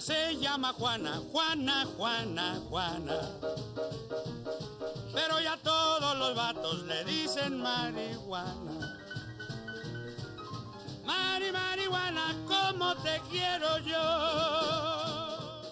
[0.00, 3.20] se llama Juana, Juana, Juana, Juana.
[5.14, 8.96] Pero ya todos los vatos le dicen marihuana.
[11.06, 15.62] Mari, marihuana, ¿cómo te quiero yo?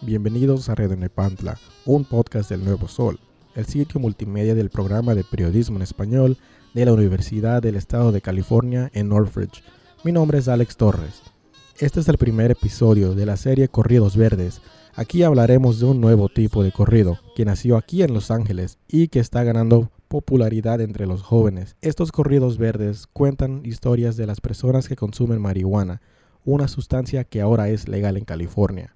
[0.00, 3.20] Bienvenidos a Red Nepantla, un podcast del Nuevo Sol,
[3.54, 6.38] el sitio multimedia del programa de periodismo en español
[6.72, 9.62] de la Universidad del Estado de California en Northridge.
[10.04, 11.35] Mi nombre es Alex Torres.
[11.78, 14.62] Este es el primer episodio de la serie Corridos Verdes.
[14.94, 19.08] Aquí hablaremos de un nuevo tipo de corrido que nació aquí en Los Ángeles y
[19.08, 21.76] que está ganando popularidad entre los jóvenes.
[21.82, 26.00] Estos corridos verdes cuentan historias de las personas que consumen marihuana,
[26.46, 28.95] una sustancia que ahora es legal en California.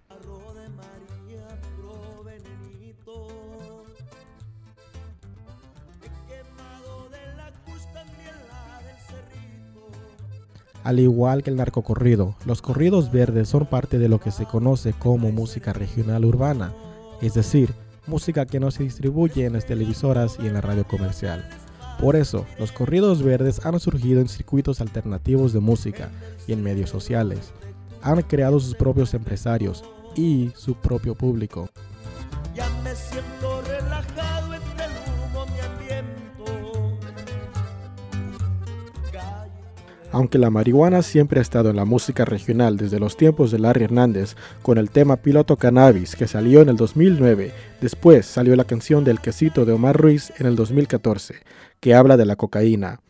[10.83, 14.95] Al igual que el narcocorrido, los corridos verdes son parte de lo que se conoce
[14.95, 16.73] como música regional urbana,
[17.21, 17.75] es decir,
[18.07, 21.47] música que no se distribuye en las televisoras y en la radio comercial.
[22.01, 26.09] Por eso, los corridos verdes han surgido en circuitos alternativos de música
[26.47, 27.53] y en medios sociales.
[28.01, 29.85] Han creado sus propios empresarios
[30.17, 31.69] y su propio público.
[32.55, 34.90] Ya me siento relajado entre
[40.13, 43.85] Aunque la marihuana siempre ha estado en la música regional desde los tiempos de Larry
[43.85, 49.05] Hernández con el tema Piloto Cannabis que salió en el 2009, después salió la canción
[49.05, 51.37] del quesito de Omar Ruiz en el 2014,
[51.79, 53.01] que habla de la cocaína.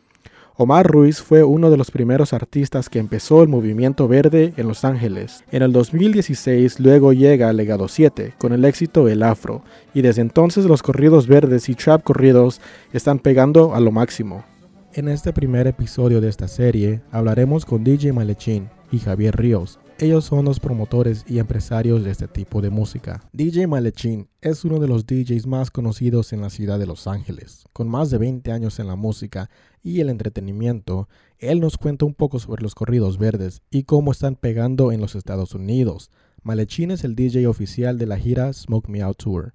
[0.57, 4.85] Omar Ruiz fue uno de los primeros artistas que empezó el movimiento verde en Los
[4.85, 5.43] Ángeles.
[5.53, 9.63] En el 2016 luego llega Legado 7 con el éxito El Afro,
[9.95, 12.61] y desde entonces los corridos verdes y trap corridos
[12.93, 14.45] están pegando a lo máximo.
[14.93, 19.79] En este primer episodio de esta serie hablaremos con DJ Malechín y Javier Ríos.
[20.01, 23.23] Ellos son los promotores y empresarios de este tipo de música.
[23.33, 27.67] DJ Malechín es uno de los DJs más conocidos en la ciudad de Los Ángeles.
[27.73, 29.49] Con más de 20 años en la música
[29.81, 31.09] y el entretenimiento,
[31.39, 35.15] él nos cuenta un poco sobre los corridos verdes y cómo están pegando en los
[35.15, 36.11] Estados Unidos.
[36.43, 39.55] Malechín es el DJ oficial de la gira Smoke Me Out Tour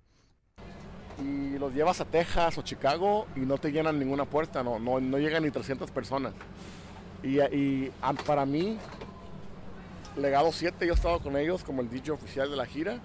[1.23, 5.17] los llevas a Texas o Chicago y no te llenan ninguna puerta, no, no, no
[5.17, 6.33] llegan ni 300 personas.
[7.23, 7.91] Y, y
[8.25, 8.77] para mí,
[10.17, 12.99] Legado 7, yo he estado con ellos como el DJ oficial de la gira.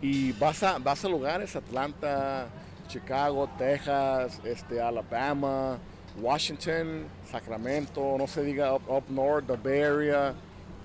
[0.00, 2.48] Y vas a, vas a lugares, Atlanta,
[2.88, 5.78] Chicago, Texas, este, Alabama,
[6.20, 10.34] Washington, Sacramento, no se diga up, north, the Bay Area,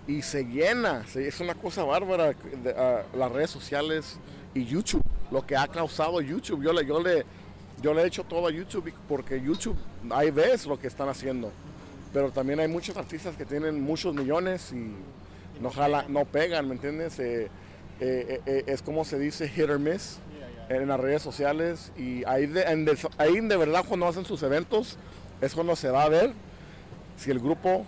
[0.07, 2.33] y se llena, es una cosa bárbara,
[2.75, 4.17] ah, las redes sociales
[4.55, 6.63] y YouTube lo que ha causado YouTube.
[6.63, 7.25] Yo le, yo le,
[7.81, 9.77] yo le he hecho todo a YouTube porque YouTube,
[10.11, 11.51] ahí ves lo que están haciendo.
[12.13, 14.93] Pero también hay muchos artistas que tienen muchos millones y
[15.61, 17.19] no, jala, no pegan, ¿me entiendes?
[17.19, 17.49] Eh,
[17.99, 20.19] eh, eh, es como se dice hit or miss
[20.69, 22.63] en las redes sociales y ahí de,
[23.17, 24.97] ahí de verdad cuando hacen sus eventos
[25.41, 26.31] es cuando se va a ver
[27.17, 27.85] si el grupo,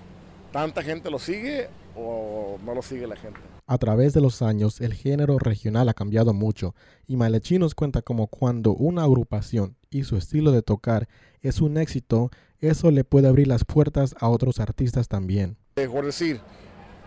[0.52, 3.40] tanta gente lo sigue o no lo sigue la gente.
[3.72, 6.76] A través de los años, el género regional ha cambiado mucho
[7.08, 11.08] y Malechinos cuenta como cuando una agrupación y su estilo de tocar
[11.42, 15.56] es un éxito, eso le puede abrir las puertas a otros artistas también.
[15.76, 16.42] Por decir,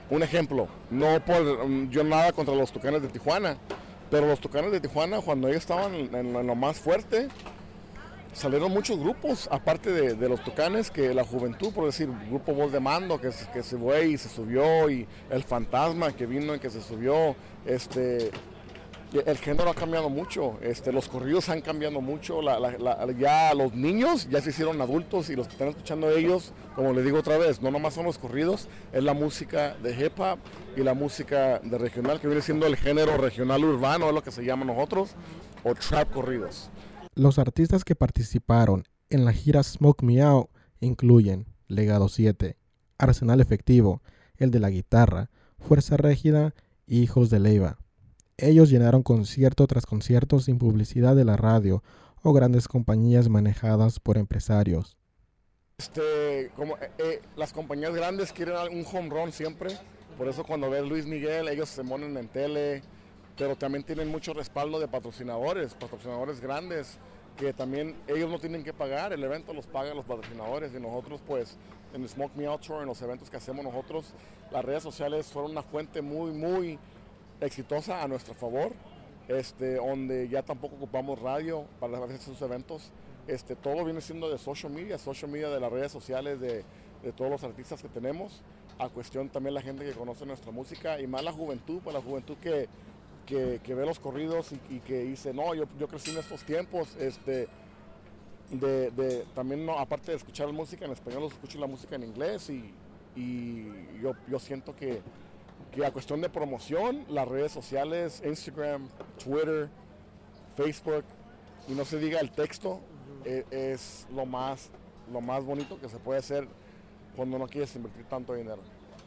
[0.08, 3.58] un ejemplo, no por mm, yo nada contra los Tucanes de Tijuana,
[4.10, 7.28] pero los Tucanes de Tijuana cuando ellos estaban en lo más fuerte,
[8.34, 12.80] salieron muchos grupos, aparte de, los Tucanes, que la juventud, por decir, Grupo Voz de
[12.80, 16.82] Mando, que, se fue y se subió, y El Fantasma, que vino y que se
[16.82, 18.30] subió, este,
[19.26, 22.40] el género ha cambiado mucho, este, los corridos han cambiado mucho,
[23.16, 27.02] ya los niños ya se hicieron adultos y los que están escuchando ellos, como le
[27.02, 30.38] digo otra vez, no nomás son los corridos, es la música de hip hop
[30.76, 34.32] y la música de regional, que viene siendo el género regional urbano, es lo que
[34.32, 35.14] se llama nosotros,
[35.62, 36.70] o trap corridos.
[37.16, 42.56] Los artistas que participaron en la gira Smoke Me Out incluyen Legado 7,
[42.98, 44.02] Arsenal Efectivo,
[44.36, 45.30] el de la guitarra,
[45.60, 46.54] Fuerza Régida
[46.88, 47.78] y Hijos de Leiva.
[48.36, 51.84] Ellos llenaron concierto tras concierto sin publicidad de la radio
[52.24, 54.96] o grandes compañías manejadas por empresarios.
[55.78, 56.50] Este, eh,
[56.98, 59.70] eh, las compañías grandes quieren un home run siempre,
[60.18, 62.82] por eso cuando ves Luis Miguel ellos se ponen en tele,
[63.36, 66.98] pero también tienen mucho respaldo de patrocinadores, patrocinadores grandes,
[67.36, 71.20] que también ellos no tienen que pagar, el evento los pagan los patrocinadores y nosotros
[71.26, 71.56] pues
[71.92, 74.12] en Smoke Me Out Tour, en los eventos que hacemos nosotros,
[74.50, 76.78] las redes sociales fueron una fuente muy, muy
[77.40, 78.72] exitosa a nuestro favor,
[79.28, 82.90] este, donde ya tampoco ocupamos radio para hacer esos eventos.
[83.26, 86.64] Este, todo viene siendo de social media, social media de las redes sociales de,
[87.02, 88.42] de todos los artistas que tenemos,
[88.78, 92.02] a cuestión también la gente que conoce nuestra música y más la juventud, pues la
[92.02, 92.68] juventud que,
[93.26, 96.42] que, que ve los corridos y, y, que dice, no, yo, yo crecí en estos
[96.42, 97.48] tiempos, este,
[98.50, 102.50] de, de, también no, aparte de escuchar música en español, escucho la música en inglés
[102.50, 102.72] y,
[103.16, 103.66] y
[104.02, 105.00] yo, yo, siento que,
[105.72, 108.88] que, a cuestión de promoción, las redes sociales, Instagram,
[109.22, 109.68] Twitter,
[110.56, 111.04] Facebook,
[111.68, 112.80] y no se diga el texto,
[113.24, 114.70] es, es lo, más,
[115.12, 116.46] lo más bonito que se puede hacer
[117.16, 118.62] cuando no quieres invertir tanto dinero.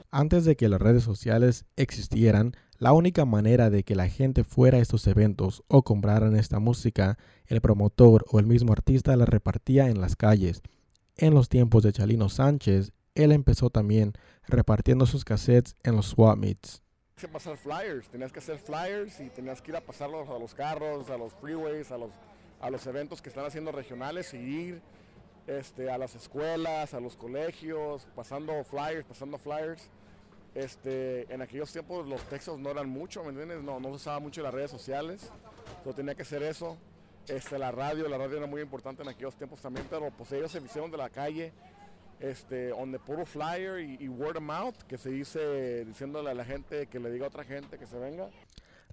[0.10, 4.78] Antes de que las redes sociales existieran, la única manera de que la gente fuera
[4.78, 9.90] a estos eventos o compraran esta música, el promotor o el mismo artista la repartía
[9.90, 10.62] en las calles.
[11.16, 14.14] En los tiempos de Chalino Sánchez, él empezó también
[14.48, 16.84] repartiendo sus cassettes en los swap meets.
[17.16, 20.38] Tenías que pasar flyers, tenías que hacer flyers y tenías que ir a pasarlos a
[20.38, 22.12] los carros, a los freeways, a los,
[22.62, 24.82] a los eventos que están haciendo regionales y ir
[25.48, 29.90] este, a las escuelas, a los colegios, pasando flyers, pasando flyers.
[30.58, 33.62] Este, en aquellos tiempos los textos no eran mucho, ¿me entiendes?
[33.62, 35.32] No, no se usaba mucho las redes sociales,
[35.86, 36.78] yo tenía que hacer eso.
[37.28, 40.52] Este, la radio, la radio era muy importante en aquellos tiempos también, pero pues ellos
[40.52, 41.54] se hicieron de la calle,
[42.20, 46.44] este, donde puro flyer y, y word of mouth, que se dice diciéndole a la
[46.44, 48.28] gente que le diga a otra gente que se venga.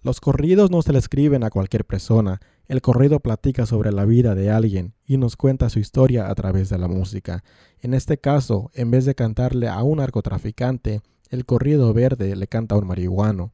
[0.03, 4.35] Los corridos no se le escriben a cualquier persona, el corrido platica sobre la vida
[4.35, 7.43] de alguien y nos cuenta su historia a través de la música.
[7.81, 11.01] En este caso, en vez de cantarle a un narcotraficante,
[11.35, 13.53] el corrido verde le canta a un marihuano.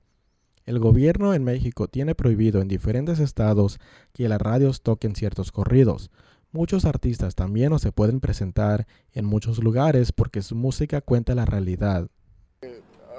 [0.67, 3.81] El gobierno en México tiene prohibido en diferentes estados
[4.12, 6.11] que las radios toquen ciertos corridos.
[6.53, 11.47] Muchos artistas también no se pueden presentar en muchos lugares porque su música cuenta la
[11.47, 12.11] realidad.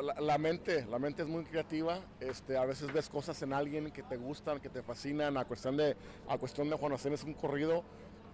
[0.03, 1.99] La, la, mente, la mente es muy creativa.
[2.19, 5.37] Este, a veces ves cosas en alguien que te gustan, que te fascinan.
[5.37, 5.95] A cuestión de,
[6.29, 7.83] a cuestión de cuando haces un corrido,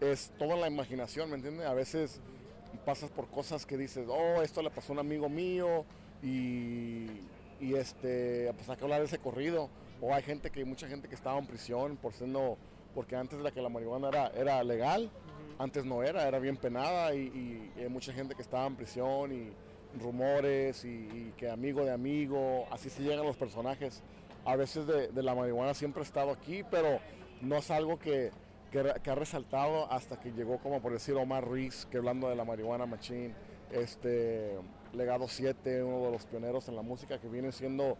[0.01, 1.65] es toda la imaginación, ¿me entiendes?
[1.65, 2.19] A veces
[2.85, 5.85] pasas por cosas que dices, oh, esto le pasó a un amigo mío
[6.21, 7.07] y,
[7.59, 9.69] y este, pues hay que hablar de ese corrido.
[10.01, 12.57] O hay gente que, mucha gente que estaba en prisión por siendo,
[12.93, 15.63] porque antes de la que la marihuana era, era legal, uh -huh.
[15.63, 18.75] antes no era, era bien penada y, y, y hay mucha gente que estaba en
[18.75, 19.51] prisión y
[19.99, 24.03] rumores y, y, que amigo de amigo, así se llegan los personajes.
[24.45, 26.99] A veces de, de, la marihuana siempre ha estado aquí, pero
[27.41, 28.31] no es algo que,
[28.71, 32.35] que, que, ha resaltado hasta que llegó, como por decir Omar Ruiz, que hablando de
[32.35, 33.33] la marihuana machine,
[33.71, 34.55] este,
[34.93, 37.97] Legado 7, uno de los pioneros en la música que viene siendo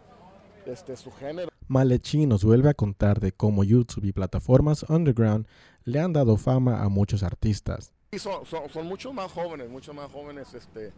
[0.66, 1.48] este, su género.
[1.68, 5.46] Malechi nos vuelve a contar de cómo YouTube y plataformas underground
[5.84, 7.92] le han dado fama a muchos artistas.
[8.10, 10.92] Y son, son, son muchos más jóvenes, muchos más jóvenes, este,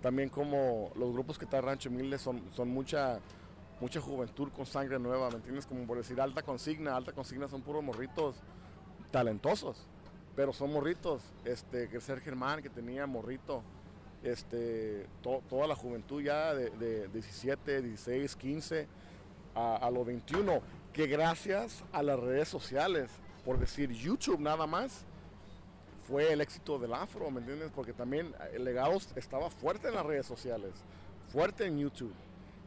[0.00, 3.20] también como los grupos que está Rancho Humilde son, son mucha,
[3.80, 5.66] mucha juventud con sangre nueva, ¿me entiendes?
[5.66, 8.36] Como por decir alta consigna, alta consigna son puros morritos
[9.10, 9.86] talentosos,
[10.34, 13.62] pero son morritos, este, que ser Germán que tenía morrito,
[14.24, 18.88] este, to, toda la juventud ya de, de 17, 16, 15
[19.54, 20.60] a, los 21,
[20.92, 23.08] que gracias a las redes sociales,
[23.44, 25.04] por decir YouTube nada más,
[26.08, 27.70] fue el éxito del afro, ¿me entiendes?
[27.74, 30.72] Porque también el legado estaba fuerte en las redes sociales,
[31.28, 32.12] fuerte en YouTube.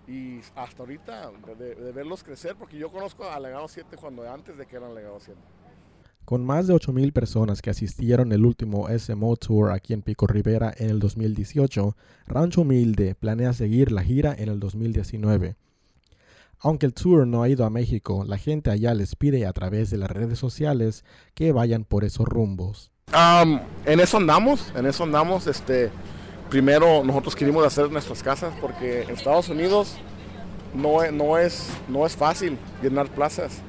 [0.07, 4.57] Y hasta ahorita de, de verlos crecer, porque yo conozco a Legado 7 cuando antes
[4.57, 5.38] de que eran Legado 7.
[6.27, 10.74] Con más de 8.000 personas que asistieron el último SMO Tour aquí en Pico Rivera
[10.75, 11.95] en el 2018,
[12.28, 15.56] Rancho Humilde planea seguir la gira en el 2019.
[16.59, 19.90] Aunque el tour no ha ido a México, la gente allá les pide a través
[19.90, 22.92] de las redes sociales que vayan por esos rumbos.
[23.13, 25.47] Um, en eso andamos, en eso andamos.
[25.47, 25.92] Este,
[26.49, 29.95] primero nosotros queríamos hacer nuestras casas porque en Estados Unidos
[30.75, 33.61] no, no, es, no es fácil llenar plazas.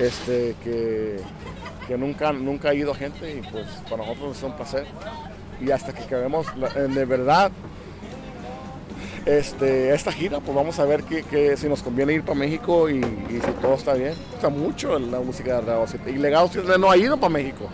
[0.00, 1.18] Este, que,
[1.86, 4.86] que nunca, nunca ha ido gente y pues para nosotros es un placer.
[5.60, 7.52] Y hasta que quedemos de verdad
[9.26, 12.88] este, esta gira, pues vamos a ver que, que si nos conviene ir para México
[12.88, 14.14] y, y, si todo está bien.
[14.34, 16.10] Está mucho la música de Legado 7.
[16.10, 17.68] Y Legado 7 no ha ido para México.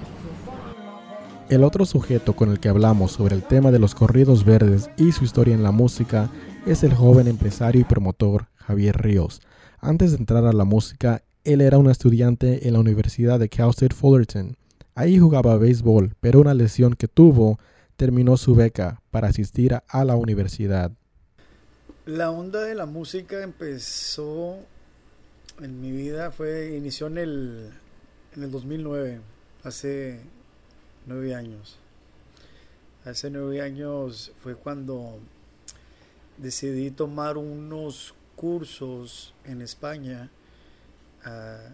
[1.49, 5.13] El otro sujeto con el que hablamos sobre el tema de los corridos verdes y
[5.13, 6.29] su historia en la música
[6.67, 9.41] es el joven empresario y promotor Javier Ríos.
[9.79, 13.71] Antes de entrar a la música, él era un estudiante en la Universidad de Cal
[13.71, 14.57] State Fullerton.
[14.97, 17.59] Ahí jugaba béisbol, pero una lesión que tuvo
[17.97, 20.91] terminó su beca para asistir a la universidad.
[22.05, 24.57] La onda de la música empezó
[25.61, 27.71] en mi vida, fue inició en el,
[28.35, 29.21] en el 2009,
[29.63, 30.21] hace
[31.07, 31.79] nueve años.
[33.05, 35.21] Hace nueve años fue cuando
[36.39, 40.31] decidí tomar unos cursos en España.
[41.27, 41.69] Uh,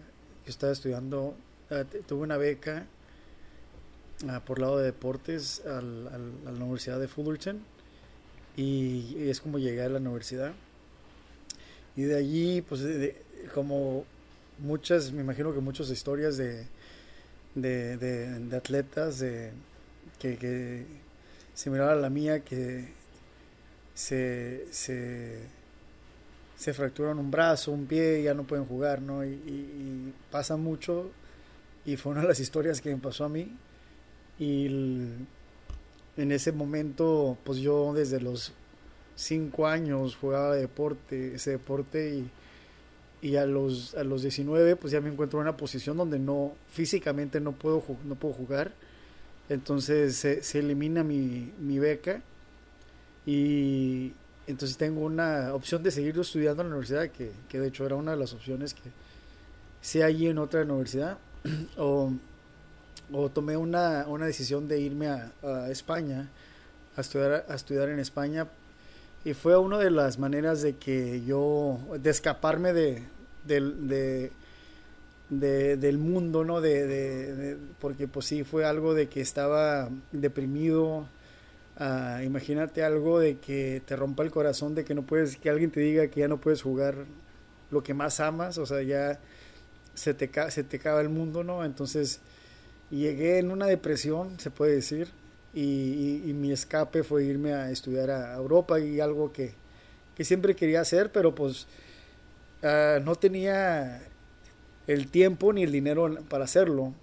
[0.45, 1.35] yo estaba estudiando,
[1.69, 2.87] uh, tuve una beca
[4.27, 6.07] ah, por lado de deportes al,
[6.47, 7.61] a la Universidad de Fullerton
[8.57, 10.53] y, es como llegué a la universidad.
[11.95, 12.81] Y de allí, pues
[13.53, 14.05] como
[14.57, 16.65] muchas, me imagino que muchas historias de,
[17.53, 19.23] de, de, atletas
[20.19, 20.85] que, que
[21.53, 22.87] similar a la mía que
[23.93, 24.65] se,
[26.63, 29.25] se fracturan un brazo, un pie ya no pueden jugar, ¿no?
[29.25, 31.11] Y, pasa mucho
[31.85, 33.51] y fue una de las historias que me pasó a mí
[34.39, 38.53] y en ese momento pues yo desde los
[39.15, 45.01] cinco años jugaba deporte, ese deporte y, y a los, a los 19 pues ya
[45.01, 48.71] me encuentro en una posición donde no físicamente no puedo, no puedo jugar
[49.49, 52.21] entonces se, elimina mi, mi, beca
[53.25, 54.13] y
[54.47, 57.95] entonces tengo una opción de seguir estudiando en la universidad, que, que de hecho era
[57.95, 58.81] una de las opciones que
[59.81, 61.17] sea allí en otra universidad,
[61.77, 62.11] o,
[63.11, 65.31] o tomé una, una, decisión de irme a,
[65.69, 66.29] España,
[66.95, 68.47] a estudiar, a estudiar en España,
[69.25, 73.03] y fue una de las maneras de que yo, de escaparme de,
[73.45, 74.31] de
[75.39, 76.61] de, del mundo, ¿no?
[76.61, 81.07] De, porque pues sí, fue algo de que estaba deprimido.
[81.77, 85.71] Ah, imagínate algo de que te rompa el corazón, de que no puedes, que alguien
[85.71, 86.95] te diga que ya no puedes jugar
[87.71, 89.19] lo que más amas, o sea, ya
[89.95, 91.65] se te, se te acaba el mundo, ¿no?
[91.65, 92.19] Entonces
[92.91, 95.09] llegué en una depresión, se puede decir,
[95.53, 99.53] y, mi escape fue irme a estudiar a Europa y algo que,
[100.15, 101.67] que siempre quería hacer, pero pues
[102.63, 104.01] ah, no tenía
[104.87, 106.93] el tiempo ni el dinero para hacerlo.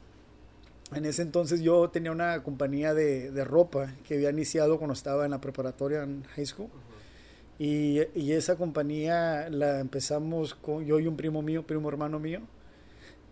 [0.95, 5.25] En ese entonces yo tenía una compañía de, de ropa que había iniciado cuando estaba
[5.25, 6.69] en la preparatoria en high school.
[7.59, 12.41] Y, y, esa compañía la empezamos con yo y un primo mío, primo hermano mío.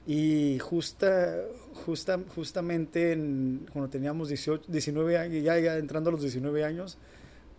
[0.06, 1.36] Y justa,
[1.84, 6.98] justa, justamente en, cuando teníamos 18, 19 años, ya, ya, entrando a los 19 años,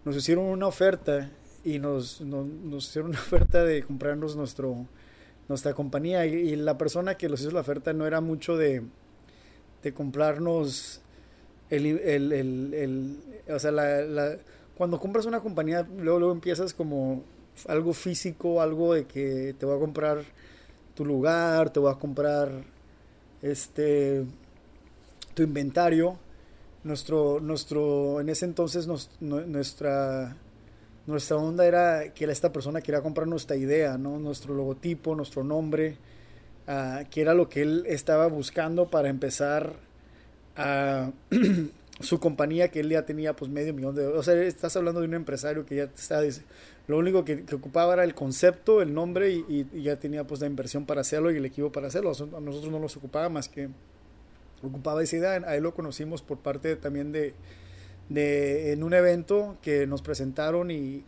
[0.06, 1.30] nos hicieron una oferta
[1.64, 4.88] y nos, nos, nos hicieron una oferta de comprarnos nuestro,
[5.48, 8.84] nuestra compañía y, la persona que nos hizo la oferta no era mucho de,
[9.84, 11.02] de comprarnos
[11.70, 12.32] el, el,
[12.74, 13.18] el,
[13.48, 14.38] o sea, la,
[14.78, 17.24] cuando compras una compañía, luego, luego empiezas como
[17.68, 20.24] algo físico, algo de que te va a comprar
[20.96, 22.50] tu lugar, te va a comprar
[23.42, 24.26] este
[25.34, 26.18] tu inventario.
[26.84, 28.88] Nuestro, nuestro, en ese entonces
[29.20, 30.38] nuestra
[31.10, 34.20] nuestra onda era que esta persona quería comprar nuestra idea, ¿no?
[34.20, 35.98] Nuestro logotipo, nuestro nombre,
[36.70, 39.74] uh, que era lo que él estaba buscando para empezar
[40.56, 41.12] a
[42.00, 44.20] su compañía que él ya tenía pues medio millón de dólares.
[44.20, 46.22] O sea, estás hablando de un empresario que ya está...
[46.88, 50.86] Lo único que, ocupaba era el concepto, el nombre y, ya tenía pues la inversión
[50.86, 52.10] para hacerlo y el equipo para hacerlo.
[52.10, 53.70] A nosotros no nos ocupaba más que
[54.64, 55.32] ocupaba esa idea.
[55.46, 57.34] A él lo conocimos por parte también de
[58.10, 61.06] de, en un evento que nos presentaron y,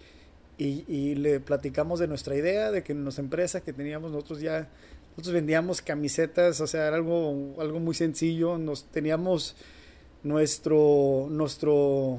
[0.58, 4.70] y, le platicamos de nuestra idea, de que nuestra empresa que teníamos nosotros ya,
[5.22, 9.56] nosotros vendíamos camisetas, o sea, era algo, algo muy sencillo, nos teníamos
[10.24, 12.18] nuestro, nuestro,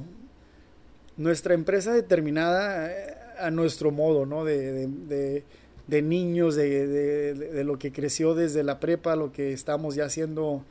[1.16, 4.44] nuestra empresa determinada eh, a nuestro modo, ¿no?
[4.44, 5.42] De, de,
[5.88, 10.64] de, niños, de, de, lo que creció desde la prepa, lo que estamos ya haciendo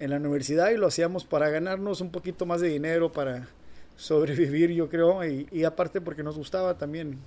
[0.00, 3.46] en la universidad y lo hacíamos para ganarnos un poquito más de dinero, para
[3.94, 7.20] sobrevivir, yo creo, y, aparte porque nos gustaba también.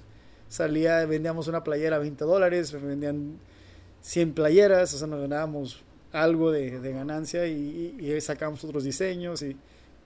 [0.49, 3.39] Salía, vendíamos una playera a 20 dólares, vendían
[4.01, 9.55] 100 playeras, o sea, nos ganábamos algo de, ganancia y, y, sacamos otros diseños y,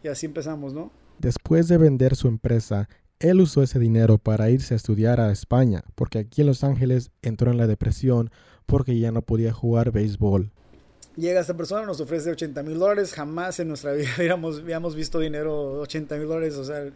[0.04, 0.92] y así empezamos, ¿no?
[1.20, 5.84] Después de vender su empresa, él usó ese dinero para irse a estudiar a España,
[5.96, 8.30] porque aquí en Los Ángeles entró en la depresión
[8.66, 10.52] porque ya no podía jugar béisbol.
[11.16, 13.14] Llega esta persona, nos ofrece 80 mil dólares.
[13.14, 16.56] Jamás en nuestra vida habíamos, habíamos visto dinero 80 mil dólares.
[16.56, 16.90] O sea,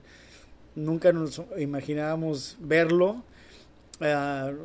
[0.76, 3.24] nunca nos imaginábamos verlo.
[4.02, 4.56] Uh,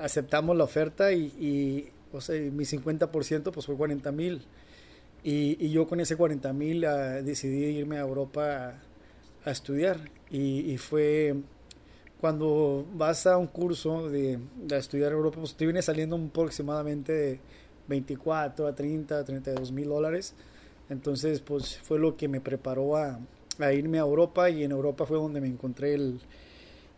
[0.00, 4.42] aceptamos la oferta y, y o sea, mi 50% pues fue 40 mil.
[5.22, 8.80] Y, y, yo con ese 40 mil uh, decidí irme a Europa
[9.44, 9.98] a, a estudiar.
[10.30, 11.36] Y, y, fue
[12.20, 17.12] cuando vas a un curso de, de estudiar Europa, pues te viene saliendo aproximadamente...
[17.12, 17.40] De,
[17.88, 20.34] 24 a 30, a 32 mil dólares.
[20.88, 23.18] Entonces, pues fue lo que me preparó a,
[23.58, 26.20] a, irme a Europa y en Europa fue donde me encontré el,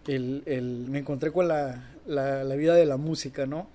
[0.06, 3.68] el, el me encontré con la, la, la, vida de la música, ¿no?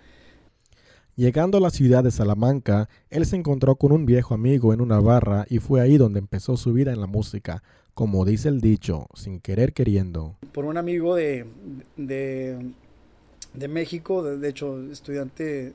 [1.16, 5.00] Llegando a la ciudad de Salamanca, él se encontró con un viejo amigo en una
[5.00, 7.62] barra y fue ahí donde empezó su vida en la música,
[7.94, 10.38] como dice el dicho, sin querer queriendo.
[10.54, 11.46] Por un amigo de,
[11.98, 12.72] de,
[13.54, 15.74] de México, de, de hecho estudiante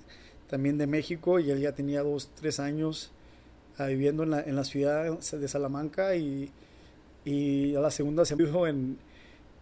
[0.48, 3.10] también de México y él ya tenía dos, tres años
[3.76, 6.50] ah, viviendo en la, en la, ciudad de Salamanca y,
[7.24, 8.96] y a la segunda se vivió en,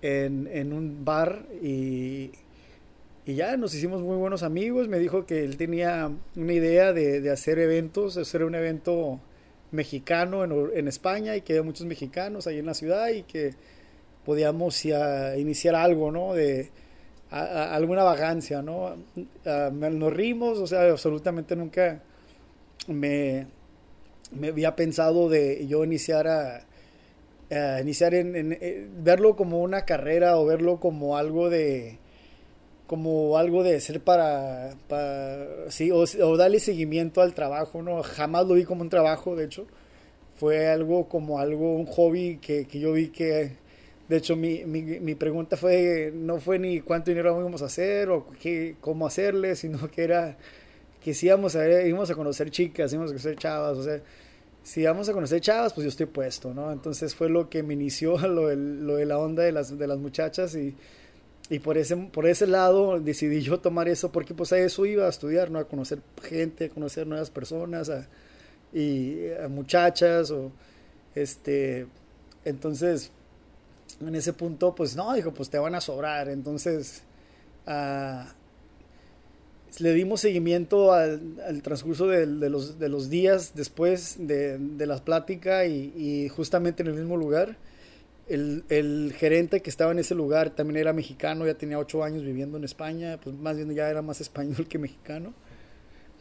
[0.02, 2.32] en, un bar y,
[3.24, 4.88] y, ya nos hicimos muy buenos amigos.
[4.88, 9.20] Me dijo que él tenía una idea de, de hacer eventos, hacer un evento
[9.70, 13.54] mexicano en, en, España y que había muchos mexicanos ahí en la ciudad y que
[14.24, 16.34] podíamos ya iniciar algo, ¿no?
[16.34, 16.70] De
[17.32, 18.94] alguna vagancia, ¿no?
[19.44, 22.02] nos rimos, o sea, absolutamente nunca
[22.88, 23.46] me,
[24.32, 26.66] me había pensado de yo iniciar a,
[27.80, 31.98] iniciar en, eh, verlo como una carrera o verlo como algo de
[32.86, 34.74] como algo de ser para,
[35.68, 39.66] sí o, darle seguimiento al trabajo no jamás lo vi como un trabajo de hecho.
[40.36, 43.52] Fue algo como algo un hobby que, que yo vi que
[44.08, 48.10] de hecho mi, mi, mi, pregunta fue no fue ni cuánto dinero íbamos a hacer
[48.10, 50.36] o qué, cómo hacerle sino que era
[51.02, 54.00] que si íbamos a, íbamos a conocer chicas íbamos a conocer chavas o sea
[54.62, 56.70] si vamos a conocer chavas, pues yo estoy puesto, ¿no?
[56.72, 59.86] Entonces fue lo que me inició lo, de, lo de la onda de las, de
[59.86, 60.74] las muchachas y,
[61.50, 65.06] y por, ese, por ese lado decidí yo tomar eso porque pues a eso iba
[65.06, 65.58] a estudiar, ¿no?
[65.58, 68.06] A conocer gente, a conocer nuevas personas a,
[68.72, 70.52] y a muchachas o
[71.14, 71.86] este...
[72.44, 73.12] Entonces,
[74.00, 76.28] en ese punto, pues no, dijo, pues te van a sobrar.
[76.28, 77.02] Entonces,
[77.66, 78.24] uh,
[79.78, 85.64] le dimos seguimiento al, transcurso de, los, de, los, días después de, de la plática
[85.66, 87.56] y, justamente en el mismo lugar.
[88.28, 92.22] El, el, gerente que estaba en ese lugar también era mexicano, ya tenía ocho años
[92.22, 95.34] viviendo en España, pues más bien ya era más español que mexicano.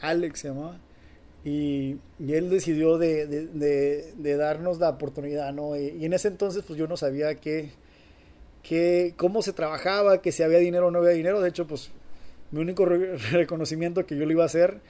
[0.01, 0.79] Alex se llamaba.
[1.43, 5.75] Y, y él decidió de, de, darnos la oportunidad, ¿no?
[5.75, 7.71] Y, en ese entonces pues yo no sabía qué,
[9.17, 11.41] cómo se trabajaba, que si había dinero o no había dinero.
[11.41, 11.91] De hecho, pues
[12.51, 12.85] mi único
[13.31, 14.81] reconocimiento que yo le iba a hacer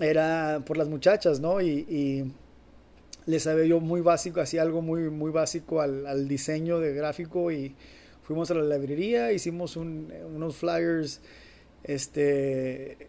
[0.00, 1.60] era por las muchachas, ¿no?
[1.60, 2.32] Y, y
[3.26, 7.74] les sabía yo muy básico, hacía algo muy, muy básico al, diseño de gráfico y
[8.22, 11.20] fuimos a la librería, hicimos un, unos flyers,
[11.84, 13.08] este,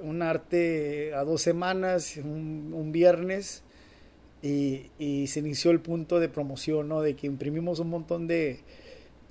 [0.00, 3.62] un arte a dos semanas, un, viernes,
[4.42, 7.00] y, se inició el punto de promoción, ¿no?
[7.00, 8.60] De que imprimimos un montón de,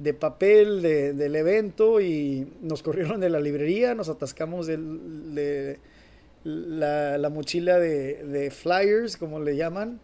[0.02, 5.78] de papel de, del evento y nos corrieron de la librería, nos atascamos de
[6.44, 10.00] la, la, mochila de, flyers, como le llaman,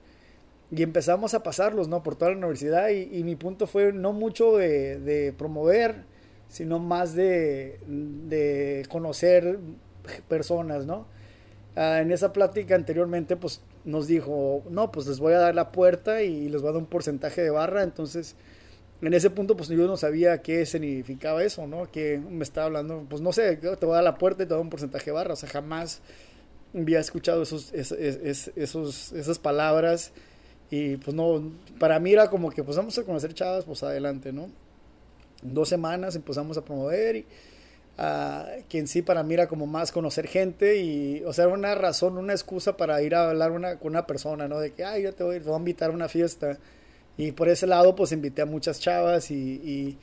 [0.72, 2.04] y empezamos a pasarlos, ¿no?
[2.04, 6.04] Por toda la universidad y, y mi punto fue no mucho de, promover,
[6.48, 9.60] sino más de, de conocer
[10.28, 11.08] personas, ¿no?
[11.76, 15.72] Ah, en esa plática anteriormente, pues nos dijo, no, pues les voy a dar la
[15.72, 18.36] puerta y les voy a dar un porcentaje de barra, entonces
[19.02, 21.92] en ese punto pues yo no sabía qué significaba eso, ¿no?
[21.92, 24.50] Que me estaba hablando, pues no sé, te voy a dar la puerta y te
[24.50, 26.02] voy a dar un porcentaje de barra, o sea, jamás
[26.74, 30.12] había escuchado esos, esos, esas palabras
[30.70, 34.34] y pues no, para mí era como que pues vamos a conocer chavas, pues adelante,
[34.34, 34.50] ¿no?
[35.44, 37.26] Dos semanas empezamos a promover y
[38.00, 41.76] uh, que en sí para mí era como más conocer gente y, o sea, una
[41.76, 44.60] razón, una excusa para ir a hablar una, con una persona, ¿no?
[44.60, 46.58] De que, ay, yo te voy a invitar a una fiesta
[47.18, 49.98] y por ese lado, pues invité a muchas chavas y,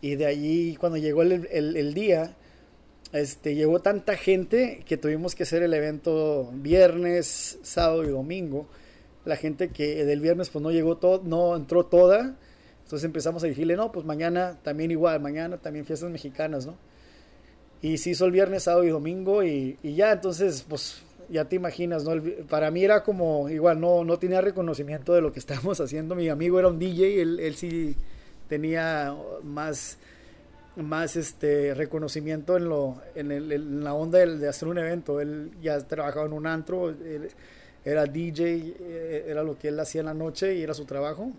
[0.00, 2.36] y, de allí, cuando llegó el, el, día,
[3.12, 8.66] este, llegó tanta gente que tuvimos que hacer el evento viernes, sábado y domingo.
[9.26, 12.36] La gente que del viernes pues no llegó todo, no entró toda.
[12.82, 16.76] Entonces empezamos a decirle, no, pues mañana también igual, mañana también fiestas mexicanas, ¿no?
[17.80, 21.56] Y se hizo el viernes, sábado y domingo y, y ya, entonces pues ya te
[21.56, 22.12] imaginas, ¿no?
[22.48, 26.14] para mí era como, igual, no, no tenía reconocimiento de lo que estábamos haciendo.
[26.14, 27.96] Mi amigo era un DJ, él, él sí
[28.48, 29.98] tenía más,
[30.76, 35.20] más este reconocimiento en, lo, en, el, en la onda de, hacer un evento.
[35.20, 36.94] Él ya trabajaba en un antro,
[37.84, 41.32] era DJ, eh, era lo que él hacía en la noche y era su trabajo.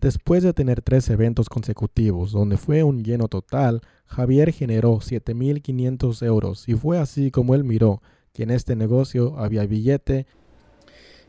[0.00, 6.68] Después de tener tres eventos consecutivos donde fue un lleno total, Javier generó 7.500 euros
[6.68, 8.02] y fue así como él miró
[8.36, 10.26] que en este negocio había billete.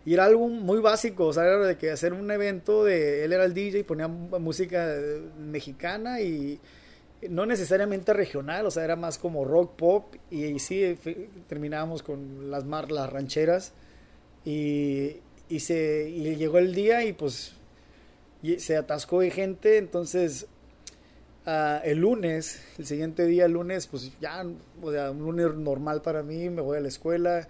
[0.06, 3.32] Y era algo muy básico, o sea, era de que hacer un evento de, él
[3.32, 4.94] era el DJ, ponía música
[5.40, 6.60] mexicana y
[7.30, 10.98] no necesariamente regional, o sea, era más como rock pop y, y sí,
[11.48, 13.74] terminábamos con las, mar, las rancheras
[14.44, 15.18] y,
[15.48, 17.54] y, se, y llegó el día y pues
[18.58, 20.48] se atascó de gente, entonces
[21.50, 24.46] Ah, el lunes, el siguiente día, el lunes, pues ya,
[24.82, 27.48] o sea, un lunes normal para mí, me voy a la escuela,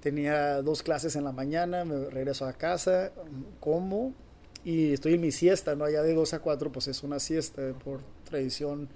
[0.00, 3.10] tenía dos clases en la mañana, me regreso a casa,
[3.58, 4.14] como
[4.62, 5.84] y estoy en mi siesta, ¿no?
[5.84, 8.88] Allá de 2 a 4, pues es una siesta por tradición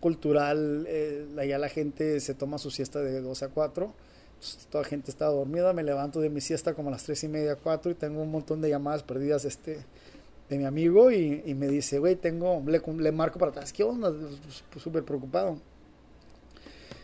[0.00, 3.92] cultural, eh, allá la gente se toma su siesta de 2 a 4,
[4.38, 7.28] pues, toda gente estaba dormida, me levanto de mi siesta como a las tres y
[7.28, 9.84] media, cuatro y tengo un montón de llamadas perdidas este,
[10.48, 13.84] de mi amigo y, y me dice, güey, tengo, le, le, marco para atrás, ¿qué
[13.84, 14.12] onda?
[14.70, 15.58] Pues, súper preocupado.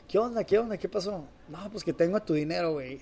[0.09, 0.45] ¿Qué onda?
[0.45, 0.77] ¿Qué onda?
[0.77, 1.25] ¿Qué pasó?
[1.49, 3.01] No, pues que tengo tu dinero, güey.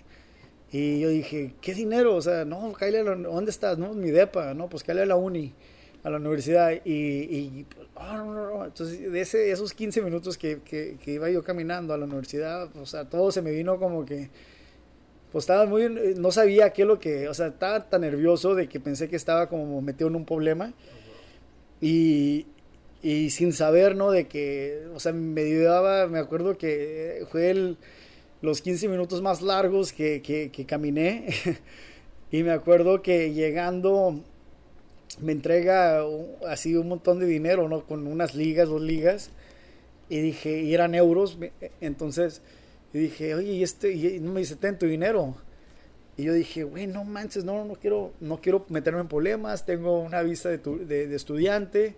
[0.73, 2.17] Y yo dije, ¿qué dinero?
[2.17, 3.79] O sea, no, Kyle, ¿dónde estás?
[3.79, 5.55] No, mi depa, no, pues Kyle a la uni,
[6.03, 6.73] a la universidad.
[6.85, 8.65] Y, y oh, no, no, no.
[8.65, 12.69] Entonces, de ese, esos 15 minutos que, que, que, iba yo caminando a la universidad,
[12.77, 14.31] o sea, todo se me vino como que,
[15.33, 18.69] pues estaba muy, no sabía qué es lo que, o sea, estaba tan nervioso de
[18.69, 20.73] que pensé que estaba como metido en un problema.
[21.81, 22.47] Y,
[23.03, 24.11] y sin saber, ¿no?
[24.11, 27.77] De que, o sea, me ayudaba, me acuerdo que fue el
[28.43, 31.29] los 15 minutos más largos que, que, caminé.
[32.31, 34.21] y me acuerdo que llegando
[35.21, 36.05] me entrega
[36.47, 37.85] así un montón de dinero, ¿no?
[37.85, 39.31] Con unas ligas, dos ligas.
[40.09, 41.39] Y dije, y eran euros.
[41.81, 42.43] Entonces,
[42.97, 45.35] y dije, oye, y este, y no me dice, ten tu dinero.
[46.17, 49.67] Y yo dije, güey, no manches, no, no quiero, no quiero meterme en problemas.
[49.67, 51.95] Tengo una visa de, de, estudiante.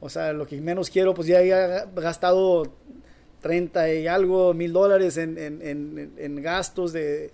[0.00, 1.48] O sea, lo que menos quiero, pues ya he
[1.94, 2.74] gastado
[3.40, 7.30] 30 y algo mil dólares en, en, en, gastos de,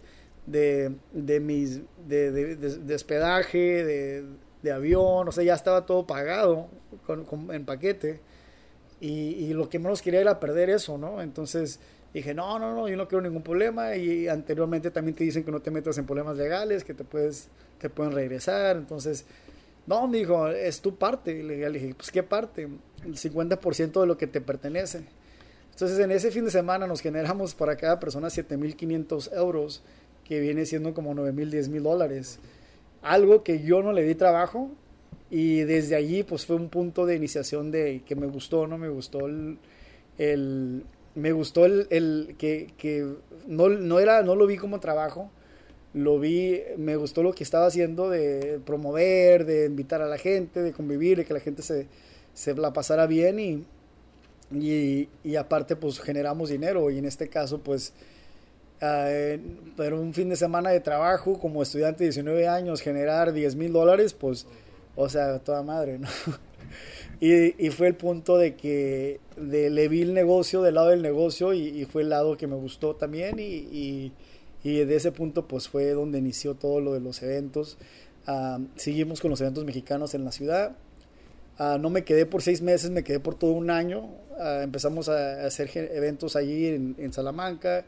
[0.47, 4.25] de, de mis de, de, hospedaje,
[4.63, 6.69] de, avión, o sea, ya estaba todo pagado
[7.07, 8.21] con, en paquete.
[9.01, 11.23] Y, y, lo que menos quería era perder eso, ¿no?
[11.23, 11.81] Entonces
[12.13, 13.95] dije, no, no, no, yo no quiero ningún problema.
[13.97, 17.49] Y anteriormente también te dicen que no te metas en problemas legales, que te, puedes,
[17.79, 18.77] te pueden regresar.
[18.77, 19.25] Entonces,
[19.87, 21.33] no, me dijo, es tu parte.
[21.33, 22.69] Y le dije, pues, ¿qué parte?
[23.05, 25.03] El 50% de lo que te pertenece.
[25.81, 29.83] Entonces en ese fin de semana nos generamos para cada persona 7.500 euros,
[30.25, 32.39] que viene siendo como 9.000, 10.000 dólares.
[33.01, 34.71] Algo que yo no le di trabajo
[35.31, 38.77] y desde allí pues fue un punto de iniciación de que me gustó, ¿no?
[38.77, 39.57] Me gustó el...
[40.19, 43.07] el me gustó el, el que, que
[43.47, 45.31] no, no, era, no lo vi como trabajo,
[45.93, 50.63] lo vi, me gustó lo que estaba haciendo de promover, de invitar a la gente,
[50.63, 51.89] de convivir, de que la gente se,
[52.33, 53.65] se la pasara bien y,
[54.53, 56.91] y, y, aparte pues generamos dinero.
[56.91, 57.93] Y en este caso pues
[58.83, 59.39] uh,
[59.77, 63.73] pero un fin de semana de trabajo como estudiante de 19 años generar 10 mil
[63.73, 64.47] dólares pues
[64.97, 66.09] o sea toda madre no
[67.21, 71.53] y, fue el punto de que de, le vi el negocio del lado del negocio
[71.53, 74.13] y, fue el lado que me gustó también y,
[74.63, 77.79] y, de ese punto pues fue donde inició todo lo de los eventos
[78.29, 80.77] uh, seguimos con los eventos mexicanos en la ciudad
[81.61, 84.09] Uh, no me quedé por seis meses, me quedé por todo un año.
[84.39, 87.85] Uh, empezamos a, hacer eventos allí en, Salamanca.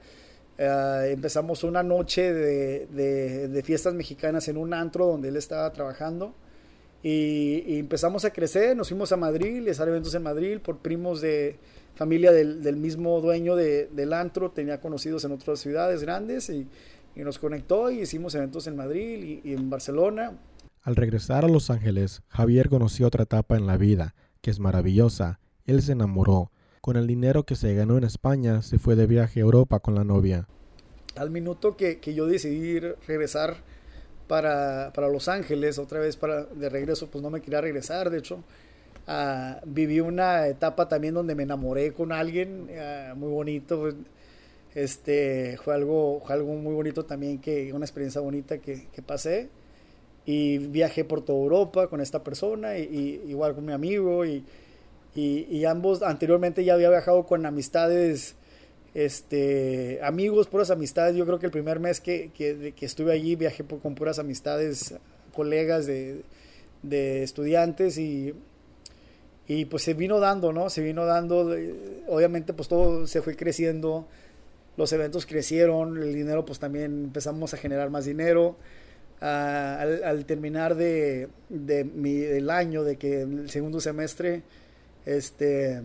[0.59, 6.35] Empezamos una noche de, de, fiestas mexicanas en un antro donde él estaba trabajando.
[7.03, 10.79] Y, y, empezamos a crecer, nos fuimos a Madrid, les hacer eventos en Madrid por
[10.79, 11.59] primos de
[11.95, 16.69] familia del, del mismo dueño de, del antro, tenía conocidos en otras ciudades grandes y,
[17.15, 20.38] y nos conectó y hicimos eventos en Madrid y, y en Barcelona.
[20.83, 25.38] Al regresar a Los Ángeles, Javier conoció otra etapa en la vida, que es maravillosa.
[25.65, 26.51] Él se enamoró.
[26.81, 29.95] Con el dinero que se ganó en España, se fue de viaje a Europa con
[29.95, 30.49] la novia.
[31.15, 33.59] Al minuto que, que yo decidí regresar
[34.33, 38.16] para, para, Los Ángeles, otra vez para, de regreso, pues no me quería regresar, de
[38.16, 38.42] hecho.
[39.07, 43.90] Uh, viví una etapa también donde me enamoré con alguien uh, muy bonito.
[44.75, 49.51] Este, fue algo, fue algo muy bonito también, que una experiencia bonita que, que pasé
[50.25, 54.47] y viajé por toda Europa con esta persona y, igual con mi amigo y,
[55.14, 58.35] y, ambos anteriormente ya había viajado con amistades
[58.94, 61.16] este amigos puras amistades.
[61.16, 64.94] Yo creo que el primer mes que, que, estuve allí viajé por, con puras amistades
[65.33, 66.22] colegas de,
[66.83, 68.35] de estudiantes y,
[69.48, 71.57] y pues se vino dando no se vino dando
[72.09, 74.07] obviamente pues todo se fue creciendo
[74.76, 78.57] los eventos crecieron el dinero pues también empezamos a generar más dinero.
[79.20, 84.42] Al, terminar de, de mi, el año, de que el segundo semestre,
[85.07, 85.81] este,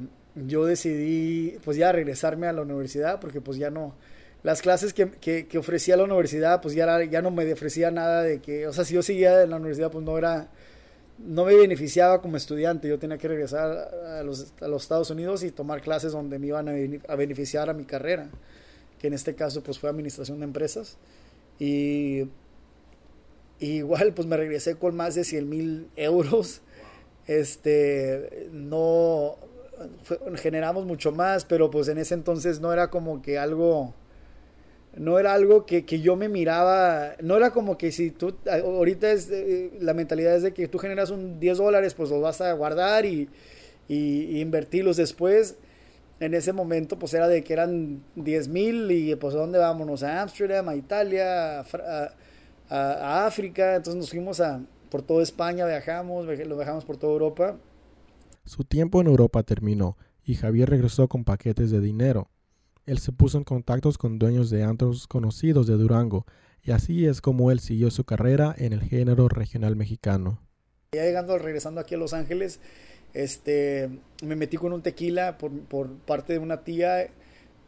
[0.46, 3.96] yo decidí pues ya regresarme a la universidad porque pues ya no,
[4.44, 8.40] las clases que, que, ofrecía la universidad pues ya, ya no me ofrecía nada de
[8.40, 10.50] que, o sea, si yo seguía en la universidad pues no era,
[11.18, 15.44] no me beneficiaba como estudiante, yo tenía que regresar a los, a los Estados Unidos
[15.44, 18.30] y tomar clases donde me iban a, beneficiar a mi carrera,
[19.00, 20.98] que en este caso pues fue administración de empresas.
[21.60, 22.30] Y
[23.60, 26.62] igual pues me regresé con más de 100 mil euros.
[27.26, 29.36] Este, no,
[30.36, 33.94] generamos mucho más, pero pues en ese entonces no era como que algo,
[34.96, 39.12] no era algo que, que yo me miraba, no era como que si tú, ahorita
[39.12, 42.52] eh, la mentalidad es de que tú generas un 10 dólares, pues los vas a
[42.54, 43.30] guardar y,
[43.88, 45.56] y, invertirlos después.
[46.20, 50.04] en ese momento pues era de que eran 10 mil y pues ¿a dónde vámonos?
[50.04, 51.60] A Ámsterdam, a Italia,
[52.70, 57.58] a, África, entonces nos fuimos a, por toda España, viajamos, lo viajamos por toda Europa.
[58.48, 62.30] Su tiempo en Europa terminó y Javier regresó con paquetes de dinero.
[62.86, 66.26] Él se puso en contactos con dueños de antros conocidos de Durango
[66.64, 70.40] y así es como él siguió su carrera en el género regional mexicano.
[70.94, 72.62] Ya llegando, regresando aquí a Los Ángeles,
[73.14, 73.90] este,
[74.24, 77.10] me metí con un tequila por, por parte de una tía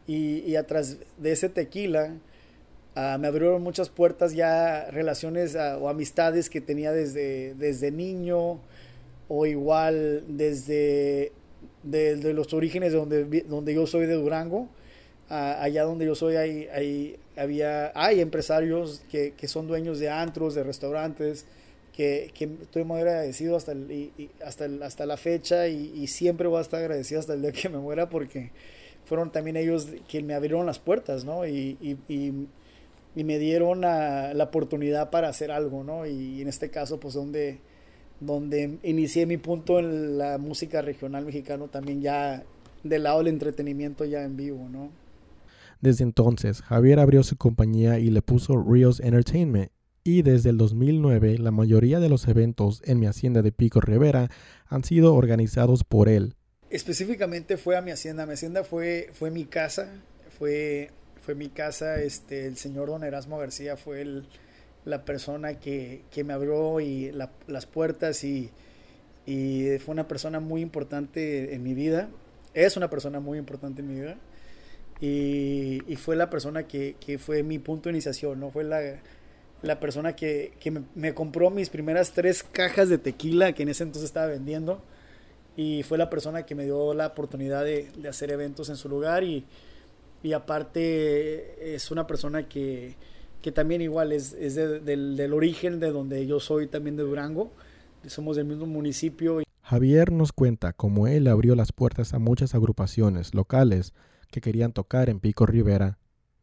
[0.06, 2.14] y, y atrás de ese tequila
[2.94, 8.60] ah, me abrieron muchas puertas ya, relaciones ah, o amistades que tenía desde, desde niño
[9.32, 11.30] o igual desde
[11.84, 14.68] de, los orígenes de donde, donde yo soy de Durango.
[15.28, 20.56] Allá donde yo soy hay, hay, había, hay empresarios que, que son dueños de antros,
[20.56, 21.46] de restaurantes,
[21.92, 24.10] que, que estoy muy agradecido hasta, el,
[24.44, 27.78] hasta, hasta la fecha y, siempre voy a estar agradecido hasta el día que me
[27.78, 28.50] muera porque
[29.04, 31.46] fueron también ellos que me abrieron las puertas, ¿no?
[31.46, 36.06] Y, y, me dieron la oportunidad para hacer algo, ¿no?
[36.06, 37.60] Y en este caso, pues donde,
[38.20, 42.44] donde inicié mi punto en la música regional mexicano también ya
[42.82, 44.90] del lado del entretenimiento ya en vivo, ¿no?
[45.80, 49.70] Desde entonces, Javier abrió su compañía y le puso Rios Entertainment
[50.04, 54.30] y desde el 2009 la mayoría de los eventos en mi hacienda de Pico Rivera
[54.66, 56.34] han sido organizados por él.
[56.68, 59.88] Específicamente fue a mi hacienda, mi hacienda fue, fue mi casa,
[60.38, 60.90] fue,
[61.22, 64.26] fue mi casa, este, el señor don Erasmo García fue el,
[64.84, 67.12] la persona que, que me abrió y
[67.46, 68.50] las puertas y,
[69.26, 72.08] y fue una persona muy importante en mi vida,
[72.54, 74.16] es una persona muy importante en mi vida.
[75.00, 78.50] Y, y fue la persona que, que, fue mi punto de iniciación, ¿no?
[78.50, 79.00] Fue la,
[79.62, 80.52] la persona que,
[80.94, 84.82] me, compró mis primeras tres cajas de tequila que en ese entonces estaba vendiendo.
[85.56, 89.24] Y fue la persona que me dio la oportunidad de, hacer eventos en su lugar.
[89.24, 89.44] Y,
[90.34, 92.96] aparte es una persona que,
[93.52, 97.50] también igual es, del, origen de donde yo soy también de Durango,
[98.06, 99.42] somos del mismo municipio.
[99.62, 103.94] Javier nos cuenta cómo él abrió las puertas a muchas agrupaciones locales
[104.30, 105.98] que querían tocar en Pico Rivera.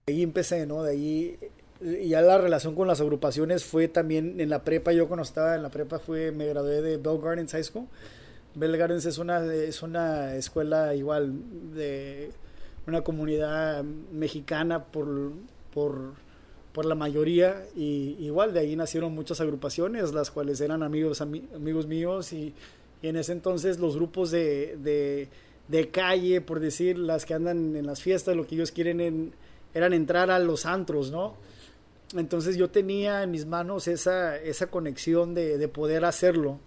[0.08, 0.84] Ahí empecé, ¿no?
[0.84, 1.38] De ahí
[1.82, 4.92] ya la relación con las agrupaciones fue también en la prepa.
[4.92, 7.88] Yo cuando estaba en la prepa fue, me gradué de Bell Gardens High School.
[8.56, 11.34] Bell Gardens es una, es una escuela igual
[11.76, 12.32] de
[12.88, 15.34] una comunidad mexicana por,
[15.74, 16.14] por,
[16.74, 21.88] por la mayoría y igual de ahí nacieron muchas agrupaciones, las cuales eran amigos, amigos
[21.88, 22.54] míos y,
[23.04, 25.28] en ese entonces los grupos de, de,
[25.68, 29.34] de, calle, por decir, las que andan en las fiestas, lo que ellos quieren en,
[29.76, 31.36] eran entrar a los antros, ¿no?
[32.16, 36.60] Entonces yo tenía en mis manos esa, esa conexión de, de poder hacerlo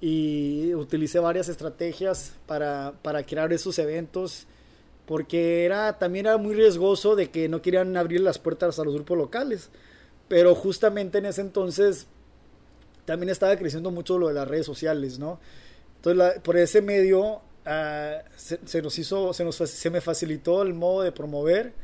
[0.00, 4.46] y utilicé varias estrategias para, para crear esos eventos
[5.12, 8.94] porque era también era muy riesgoso de que no querían abrir las puertas a los
[8.94, 9.68] grupos locales.
[10.26, 12.06] Pero justamente en ese entonces
[13.04, 15.38] también estaba creciendo mucho lo de las redes sociales no
[15.96, 17.40] entonces por ese medio uh,
[18.36, 21.74] se, nos hizo se nos me facilitó el modo de promover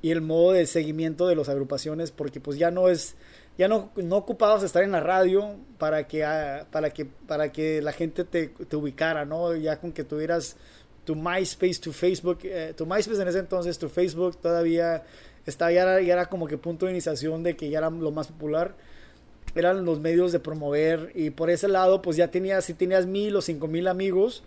[0.00, 3.16] y el modo de seguimiento de las agrupaciones porque pues ya no es
[3.56, 7.82] ya no, no ocupabas estar en la radio para que ah, para que para que
[7.82, 10.56] la gente te, te, ubicara no ya con que tuvieras
[11.08, 15.04] tu MySpace tu Facebook eh, tu MySpace en ese entonces tu Facebook todavía
[15.46, 18.10] estaba ya era, ya era como que punto de iniciación de que ya era lo
[18.10, 18.74] más popular.
[19.54, 23.34] Eran los medios de promover y por ese lado pues ya tenías si tenías mil
[23.36, 24.42] o cinco mil amigos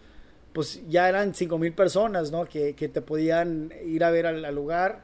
[0.54, 4.54] pues ya eran cinco mil personas no que, que te podían ir a ver al
[4.54, 5.02] lugar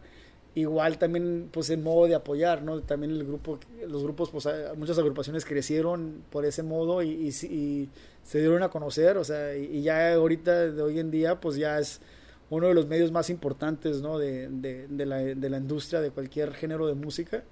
[0.58, 4.98] igual también pues en modo de apoyar no también el grupo los grupos pues muchas
[4.98, 7.90] agrupaciones crecieron por ese modo y, y,
[8.24, 11.78] se dieron a conocer o sea y, ya ahorita de hoy en día pues ya
[11.78, 12.02] es
[12.50, 16.52] uno de los medios más importantes no de, de, la, de la, industria de cualquier
[16.56, 17.44] género de música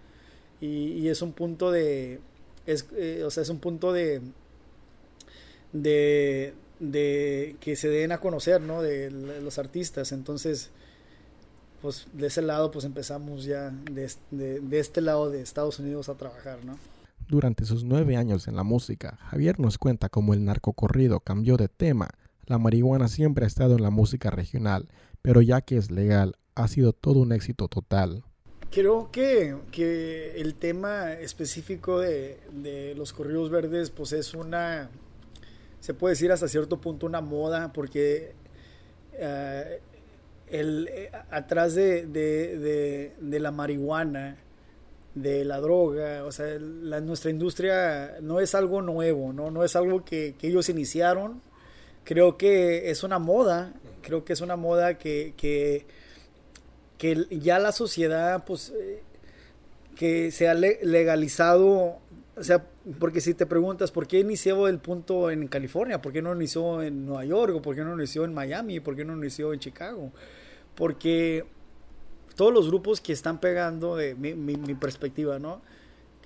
[0.60, 2.20] y, es un punto de
[2.66, 4.22] es, eh, o sea es un punto de
[5.74, 10.72] de de que se den a conocer no de los artistas entonces
[11.82, 16.16] pues de ese lado pues empezamos ya de, de, este lado de Estados Unidos a
[16.16, 16.78] trabajar, ¿no?
[17.28, 21.68] Durante sus nueve años en la música, Javier nos cuenta cómo el narcocorrido cambió de
[21.68, 22.10] tema.
[22.46, 24.90] La marihuana siempre ha estado en la música regional,
[25.22, 28.24] pero ya que es legal, ha sido todo un éxito total.
[28.72, 34.90] Creo que, que el tema específico de, de, los corridos verdes pues es una,
[35.80, 38.34] se puede decir hasta cierto punto una moda, porque
[39.14, 39.95] uh,
[40.50, 44.38] el, eh, atrás de, de, de, la marihuana,
[45.14, 49.50] de la droga, o sea, nuestra industria no es algo nuevo, ¿no?
[49.52, 51.42] No es algo que, que ellos iniciaron,
[52.04, 55.86] creo que es una moda, creo que es una moda que, que,
[56.98, 59.02] que ya la sociedad, pues, eh,
[59.96, 62.00] que se ha legalizado,
[62.38, 62.66] o sea,
[63.00, 66.02] porque si te preguntas, ¿por qué inició el punto en California?
[66.02, 67.56] ¿Por qué no inició en Nueva York?
[67.56, 68.82] ¿O por qué no inició en Miami?
[68.82, 70.12] ¿Por qué no inició en Chicago?
[70.76, 71.46] Porque
[72.36, 75.62] todos los grupos que están pegando, de mi, mi, perspectiva, ¿no?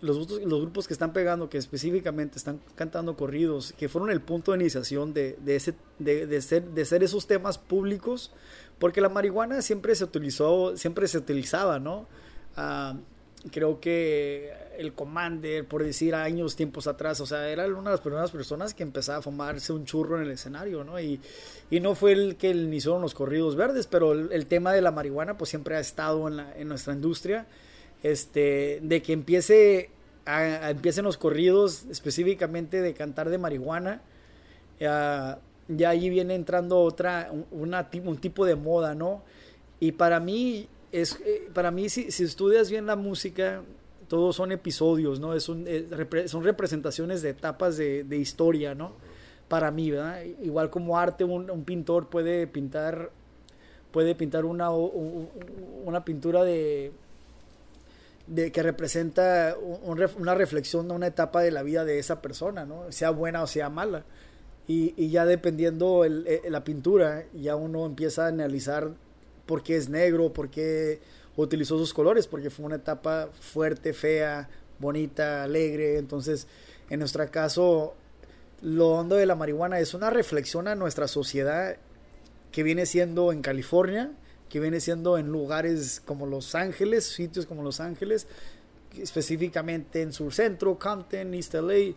[0.02, 4.54] Los, los, grupos que están pegando, que específicamente están cantando corridos, que fueron el punto
[4.54, 8.32] de iniciación de, de ese, de, de, ser, de ser esos temas públicos,
[8.80, 12.08] porque la marihuana siempre se utilizó, siempre se utilizaba, ¿no?
[12.56, 12.96] Ah,
[13.52, 18.02] creo que el Commander, por decir años, tiempos atrás, o sea, era una de las
[18.02, 21.00] primeras personas que empezaba a fumarse un churro en el escenario, ¿no?
[21.00, 21.20] Y,
[21.70, 25.38] y no fue el que iniciaron los corridos verdes, pero el, tema de la marihuana
[25.38, 27.46] pues siempre ha estado en, nuestra industria,
[28.04, 29.92] este, de que empiece
[30.26, 34.02] empiecen los corridos específicamente de cantar de marihuana,
[34.80, 39.24] ya, ya allí viene entrando otra, una, un tipo de moda, ¿no?
[39.80, 43.62] Y para mí es, eh, para mí, si, si, estudias bien la música,
[44.08, 45.34] todos son episodios, ¿no?
[45.34, 45.68] Es un,
[46.26, 48.94] son representaciones de etapas de, de, historia, ¿no?
[49.48, 50.24] Para mí, ¿verdad?
[50.42, 53.12] Igual como arte, un, un pintor puede pintar,
[53.92, 56.92] puede pintar una, una pintura de,
[58.28, 59.56] de que representa
[60.16, 62.92] una reflexión de una etapa de la vida de esa persona, ¿no?
[62.92, 64.04] Sea buena o sea mala.
[64.68, 68.92] Y, y ya dependiendo el, eh, la pintura, ya uno empieza a analizar
[69.50, 71.00] por qué es negro, por qué
[71.36, 75.98] utilizó sus colores, porque fue una etapa fuerte, fea, bonita, alegre.
[75.98, 76.46] Entonces,
[76.92, 77.96] en nuestro caso,
[78.62, 81.78] lo hondo de la marihuana es una reflexión a nuestra sociedad
[82.52, 84.12] que viene siendo en California,
[84.50, 88.28] que viene siendo en lugares como Los Ángeles, sitios como Los Ángeles,
[89.02, 91.96] específicamente en Sur Centro, Compton, East LA,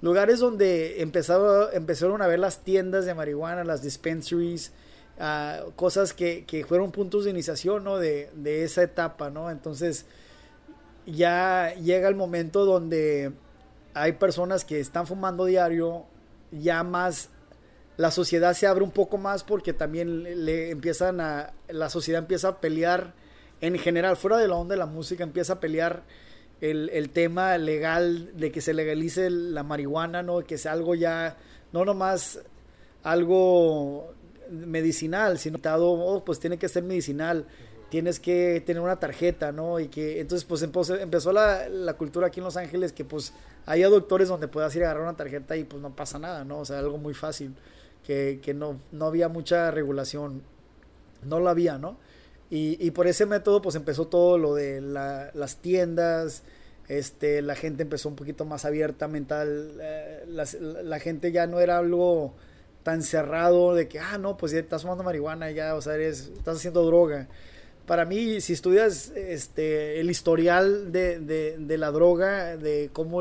[0.00, 4.72] lugares donde empezaron a ver las tiendas de marihuana, las dispensaries,
[5.76, 7.98] cosas que, que, fueron puntos de iniciación ¿no?
[7.98, 9.50] de, de, esa etapa, ¿no?
[9.50, 10.06] Entonces
[11.06, 13.32] ya llega el momento donde
[13.94, 16.04] hay personas que están fumando diario,
[16.50, 17.30] ya más
[17.96, 22.48] la sociedad se abre un poco más porque también le, empiezan a, la sociedad empieza
[22.48, 23.14] a pelear
[23.60, 26.02] en general, fuera de la onda de la música, empieza a pelear
[26.60, 30.40] el, el tema legal de que se legalice la marihuana, ¿no?
[30.40, 31.36] Que sea algo ya,
[31.72, 32.40] no nomás
[33.02, 34.13] algo
[34.50, 37.46] medicinal, sino oh, pues tiene que ser medicinal,
[37.88, 39.78] tienes que tener una tarjeta, ¿no?
[39.80, 43.32] Y que entonces pues empezó, la, la, cultura aquí en Los Ángeles que pues
[43.66, 46.58] hay doctores donde puedas ir a agarrar una tarjeta y pues no pasa nada, ¿no?
[46.58, 47.54] O sea, algo muy fácil,
[48.04, 50.42] que, que no, no había mucha regulación,
[51.22, 51.96] no la había, ¿no?
[52.50, 56.42] Y, y por ese método pues empezó todo lo de la, las tiendas,
[56.88, 61.78] este, la gente empezó un poquito más abierta mental, eh, la gente ya no era
[61.78, 62.34] algo
[62.84, 66.30] tan cerrado de que, ah, no, pues ya estás fumando marihuana, ya, o sea, eres,
[66.36, 67.26] estás haciendo droga.
[67.86, 73.20] Para mí, si estudias este, el historial de, de, la droga, de cómo,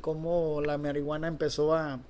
[0.00, 2.00] cómo la marihuana empezó a,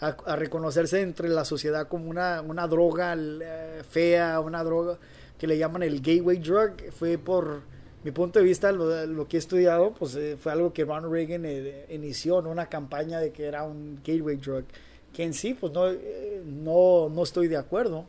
[0.00, 4.98] a, reconocerse entre la sociedad como una, una droga eh, fea, una droga
[5.38, 7.62] que le llaman el gateway drug, fue por
[8.04, 11.44] mi punto de vista, lo, que he estudiado, pues eh, fue algo que Ronald Reagan
[11.44, 14.64] eh, inició, en una campaña de que era un gateway drug
[15.12, 18.06] que en sí pues no, eh, no, no estoy de acuerdo.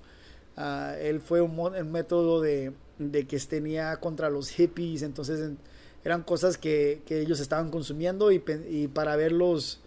[0.55, 5.51] Uh, él fue un, un método de, de, que tenía contra los hippies, entonces
[6.03, 9.81] eran cosas que, que, ellos estaban consumiendo y, y para verlos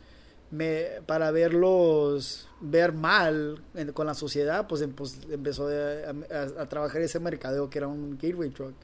[0.51, 3.63] me, para verlos ver mal
[3.95, 8.75] con la sociedad, pues, pues empezó a, trabajar ese mercadeo que era un gateway truck.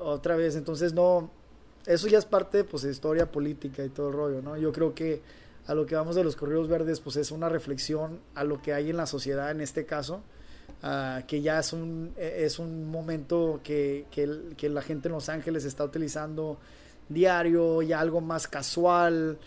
[0.00, 1.30] Otra vez, entonces no,
[1.86, 4.56] eso ya es parte pues de historia política y todo el rollo, ¿no?
[4.56, 5.20] Yo creo que
[5.66, 8.74] a lo que vamos de los corridos verdes, pues es una reflexión a lo que
[8.74, 10.22] hay en la sociedad en este caso,
[10.82, 15.14] uh, que ya es un, e, es un momento que, que, que, la gente en
[15.14, 16.58] Los Ángeles está utilizando
[17.08, 19.38] diario, ya algo más casual,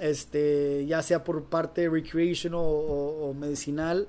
[0.00, 4.08] este, ya sea por parte recreational o, medicinal.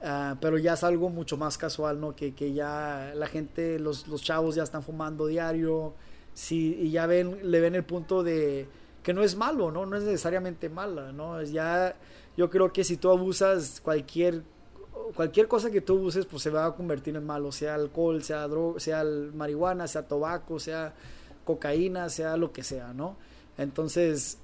[0.00, 2.16] Uh, pero ya es algo mucho más casual, ¿no?
[2.16, 5.94] Que, que ya la gente, los, los chavos ya están fumando diario,
[6.34, 8.66] sí, y ya ven, le ven el punto de,
[9.02, 9.86] que no es malo, ¿no?
[9.86, 11.42] No es necesariamente mala, ¿no?
[11.42, 11.96] Ya,
[12.36, 14.42] yo creo que si tú abusas cualquier,
[15.14, 18.46] cualquier cosa que tú uses, pues se va a convertir en malo, sea alcohol, sea
[18.48, 20.94] droga, sea marihuana, sea tabaco, sea
[21.44, 23.16] cocaína, sea lo que sea, ¿no?
[23.58, 24.38] Entonces,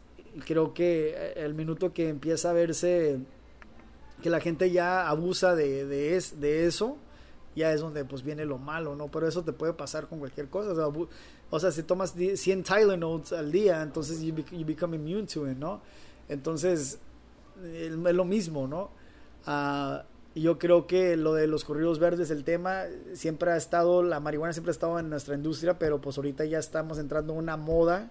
[0.44, 3.18] creo que el minuto que empieza a verse
[4.22, 6.96] que la gente ya abusa de, de, de eso,
[7.58, 9.08] ya es donde pues viene lo malo, ¿no?
[9.08, 10.72] Pero eso te puede pasar con cualquier cosa.
[10.72, 11.08] O sea,
[11.50, 14.34] o sea, si tomas 100 Tylenol al día, entonces you,
[14.64, 15.82] become immune to it, ¿no?
[16.28, 16.98] Entonces,
[17.62, 18.90] es lo mismo, ¿no?
[19.46, 20.04] Ah,
[20.34, 22.84] yo creo que lo de los corridos verdes, el tema,
[23.14, 26.58] siempre ha estado, la marihuana siempre ha estado en nuestra industria, pero pues ahorita ya
[26.58, 28.10] estamos entrando en una moda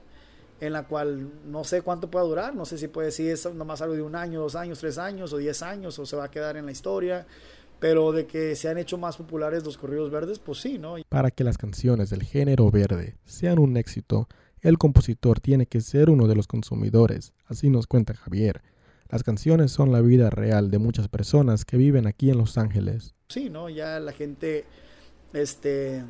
[0.59, 3.81] en la cual no sé cuánto pueda durar, no sé si puede si es nomás
[3.81, 6.31] algo de un año, dos años, tres años o diez años o se va a
[6.31, 7.27] quedar en la historia,
[7.79, 10.95] pero de que se han hecho más populares los corridos verdes, pues sí, ¿no?
[11.09, 14.27] Para que las canciones del género verde sean un éxito,
[14.61, 18.61] el compositor tiene que ser uno de los consumidores, así nos cuenta Javier.
[19.09, 23.15] Las canciones son la vida real de muchas personas que viven aquí en Los Ángeles.
[23.29, 23.69] Sí, ¿no?
[23.69, 24.65] Ya la gente,
[25.31, 26.03] este,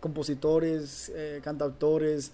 [0.00, 2.32] compositores, eh, cantautores,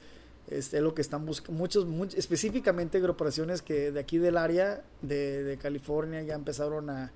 [0.49, 5.57] este, es lo que están buscando, muchos, específicamente agrupaciones que de aquí del área de,
[5.63, 7.13] California ya empezaron a,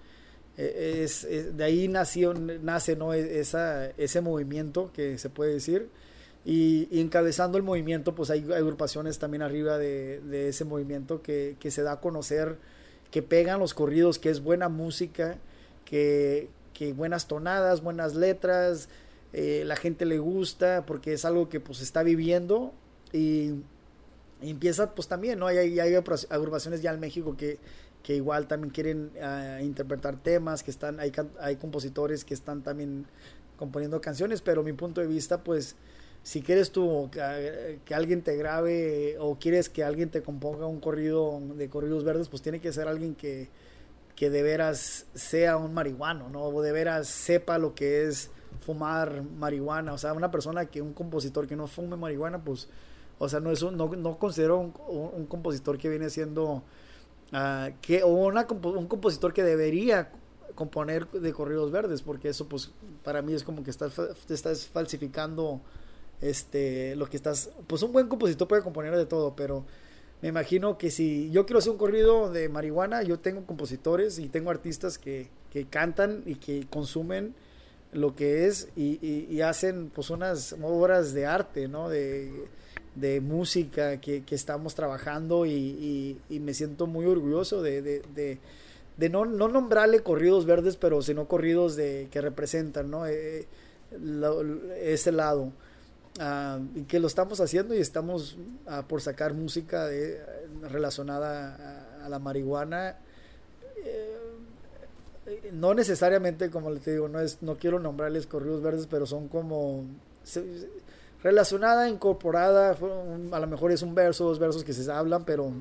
[0.59, 3.14] e, es, de ahí nació, nace ¿no?
[3.14, 5.88] E, Esa, ese movimiento que se puede decir
[6.44, 11.92] y, encabezando el movimiento, pues hay, agrupaciones también arriba de, ese movimiento que, se da
[11.92, 12.56] a conocer,
[13.11, 15.36] que pegan los corridos, que es buena música,
[15.84, 16.48] que,
[16.96, 18.88] buenas tonadas, buenas letras,
[19.32, 22.72] eh, la gente le gusta porque es algo que pues está viviendo
[23.12, 23.56] y,
[24.40, 25.48] empieza pues también, ¿no?
[25.48, 25.94] Hay, hay,
[26.30, 27.59] agrupaciones ya en México que,
[28.03, 33.07] que igual también quieren ah, interpretar temas, que están, hay, hay compositores que están también
[33.57, 35.76] componiendo canciones, pero mi punto de vista pues
[36.22, 41.40] si quieres tú que, alguien te grabe o quieres que alguien te componga un corrido
[41.57, 43.49] de corridos verdes, pues tiene que ser alguien que,
[44.14, 46.42] que de veras sea un marihuano, ¿no?
[46.42, 48.30] O de veras sepa lo que es
[48.61, 49.92] fumar marihuana.
[49.92, 52.68] O sea, una persona que, un compositor que no fume marihuana, pues,
[53.18, 56.62] o sea, no es un, no, no considero un, compositor que viene siendo,
[57.33, 60.11] uh, que, o una, un compositor que debería
[60.55, 62.70] componer de corridos verdes, porque eso, pues,
[63.05, 63.93] para mí es como que estás,
[64.29, 65.61] estás falsificando
[66.20, 69.64] este, lo que estás, pues un buen compositor puede componer de todo, pero
[70.20, 74.29] me imagino que si yo quiero hacer un corrido de marihuana, yo tengo compositores y
[74.29, 77.35] tengo artistas que, que cantan y que consumen
[77.93, 81.89] lo que es y, y, hacen pues unas obras de arte, ¿no?
[81.89, 82.31] De,
[83.01, 88.38] de música que, que, estamos trabajando y, y, me siento muy orgulloso de, de,
[88.99, 93.07] de no, no, nombrarle corridos verdes, pero sino corridos de, que representan, ¿no?
[93.07, 93.46] Eh,
[94.82, 95.53] ese lado.
[96.18, 98.36] Ah, y que lo estamos haciendo y estamos
[98.66, 99.88] ah, por sacar música
[100.68, 102.96] relacionada a, la marihuana.
[103.84, 104.16] Eh,
[105.53, 109.84] no necesariamente, como les digo, no, es, no quiero nombrarles corridos verdes, pero son como
[111.23, 112.77] relacionada, incorporada,
[113.33, 115.53] a lo mejor es un verso, dos versos que se hablan, pero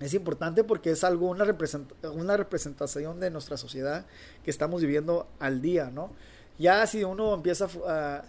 [0.00, 4.06] es importante porque es algo, una, representación de nuestra sociedad
[4.42, 6.10] que estamos viviendo al día, ¿no?
[6.58, 8.24] Ya si uno empieza a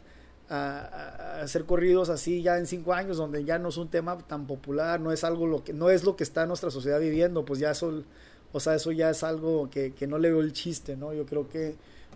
[0.50, 4.46] a, hacer corridos así ya en cinco años donde ya no es un tema tan
[4.48, 7.60] popular no es algo lo que no es lo que está nuestra sociedad viviendo pues
[7.60, 8.04] ya eso
[8.52, 11.26] o sea eso ya es algo que, que no le veo el chiste no yo
[11.26, 11.76] creo que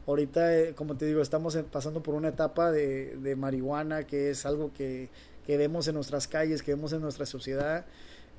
[0.09, 4.71] ahorita eh, como te digo estamos pasando por una etapa de, marihuana que es algo
[4.73, 5.09] que,
[5.45, 7.85] que, vemos en nuestras calles que vemos en nuestra sociedad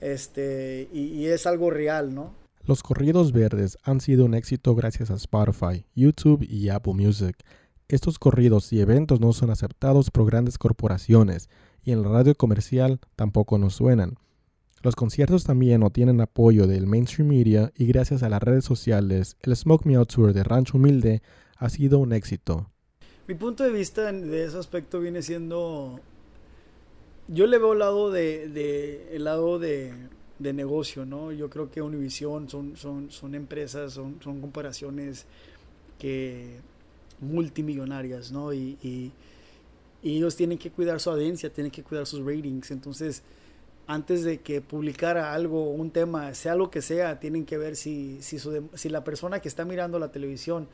[0.01, 5.11] este y, y es algo real no los corridos verdes han sido un éxito gracias
[5.11, 7.37] a Spotify, YouTube y Apple Music.
[7.89, 11.49] Estos corridos y eventos no son aceptados por grandes corporaciones
[11.83, 14.19] y en la radio comercial tampoco nos suenan.
[14.83, 19.37] Los conciertos también no tienen apoyo del mainstream media y gracias a las redes sociales,
[19.41, 21.23] el Smoke Me Out Tour de Rancho Humilde
[21.61, 22.71] ha sido un éxito.
[23.29, 26.01] Mi punto de vista de ese aspecto viene siendo,
[27.29, 29.93] yo le veo el lado de, el lado de,
[30.39, 31.31] negocio, ¿no?
[31.33, 35.27] Yo creo que Univision son, son, son empresas, son, son comparaciones
[35.99, 36.57] que
[37.21, 38.53] multimillonarias, ¿no?
[38.55, 39.13] Y, y,
[40.03, 42.71] ellos tienen que cuidar su audiencia, tienen que cuidar sus ratings.
[42.71, 43.23] Entonces,
[43.87, 48.17] antes de que publicara algo, un tema, sea lo que sea, tienen que ver si,
[48.23, 48.39] si,
[48.75, 50.69] si la persona que está mirando la televisión,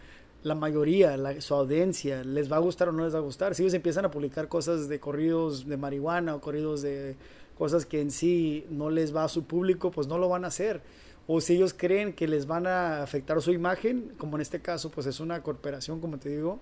[0.47, 3.55] la mayoría, su audiencia, les va a gustar o no les va a gustar.
[3.55, 7.17] Si ellos empiezan a publicar cosas de corridos de marihuana o corridos de
[7.59, 10.49] cosas que en sí no les va a su público, pues no lo van a
[10.49, 10.83] hacer
[11.27, 14.91] o si ellos creen que les van a afectar su imagen, como en este caso,
[14.91, 16.61] pues es una corporación, como te digo,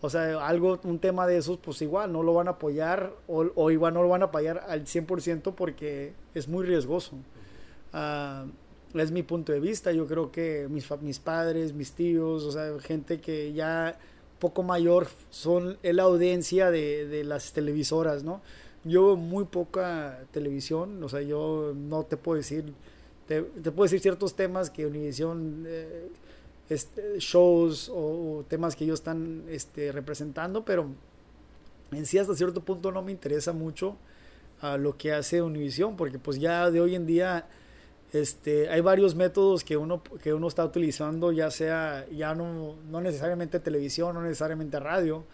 [0.00, 3.70] o sea, algo, un tema de esos, pues igual no lo van a apoyar o,
[3.70, 7.16] igual no lo van a apoyar al 100% porque es muy riesgoso.
[7.92, 8.48] Uh,
[9.02, 12.78] es mi punto de vista, yo creo que mis, mis padres, mis tíos, o sea,
[12.80, 13.98] gente que ya
[14.38, 18.42] poco mayor son la audiencia de, de las televisoras, ¿no?
[18.84, 22.72] Yo muy poca televisión, o sea, yo no te puedo decir
[23.26, 26.08] te, puedo decir ciertos temas que Univision, eh,
[26.68, 30.86] este, shows o, temas que ellos están este, representando, pero
[31.92, 33.96] en sí hasta cierto punto no me interesa mucho
[34.60, 37.46] a lo que hace Univision, porque pues ya de hoy en día
[38.12, 43.00] Este, hay varios métodos que uno, que uno está utilizando, ya sea, ya no, no
[43.00, 45.24] necesariamente televisión, no necesariamente radio,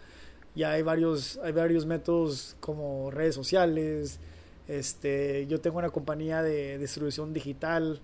[0.55, 4.19] ya hay varios, hay varios métodos como redes sociales,
[4.67, 7.99] este, yo tengo una compañía de distribución digital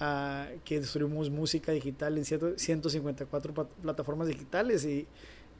[0.00, 5.06] uh, que distribuimos música digital en 154 plataformas digitales y,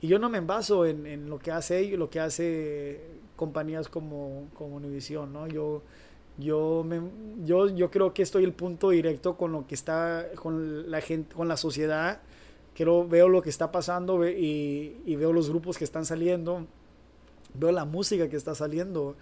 [0.01, 3.01] y yo no me envaso en, en, lo que hace lo que hace
[3.37, 5.47] compañías como, como Univision, ¿no?
[5.47, 5.83] Yo,
[6.39, 7.01] yo, me,
[7.45, 11.35] yo, yo creo que estoy el punto directo con lo que está, con la gente,
[11.35, 12.21] con la sociedad.
[12.75, 16.67] Quiero, veo lo que está pasando y, y veo los grupos que están saliendo,
[17.55, 19.15] veo la música que está saliendo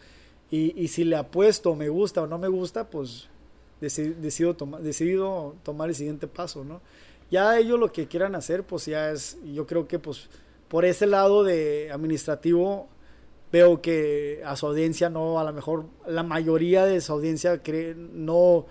[0.50, 3.28] y, y si le apuesto, me gusta o no me gusta, pues
[3.80, 6.80] decido, toma, decido tomar el siguiente paso, ¿no?
[7.30, 10.28] Ya ellos lo que quieran hacer, pues ya es, yo creo que pues
[10.68, 12.88] por ese lado de administrativo
[13.52, 17.94] veo que a su audiencia no, a lo mejor la mayoría de su audiencia cree,
[17.94, 18.66] no,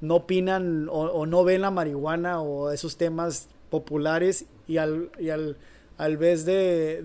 [0.00, 5.56] no opinan o, no ven la marihuana o esos temas populares y al, y al,
[5.96, 7.02] al vez de,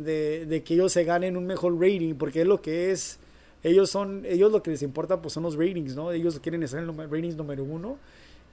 [0.47, 3.19] de, que ellos se ganen un mejor rating, porque es lo que es
[3.61, 6.11] ellos son, ellos lo que les importa pues son los ratings, ¿no?
[6.11, 7.97] Ellos quieren estar en el ratings número uno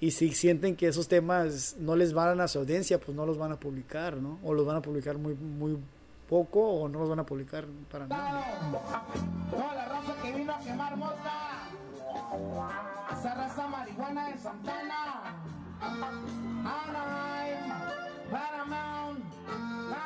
[0.01, 3.39] y si sienten que esos temas no les van a su audiencia, pues no los
[3.39, 4.39] van a publicar, ¿no?
[4.45, 5.35] O los van a publicar muy
[6.29, 8.45] poco o no los van a publicar para nada.
[9.51, 11.69] Toda la raza que vino a quemar mota,
[13.19, 15.37] esa raza marihuana de Santana,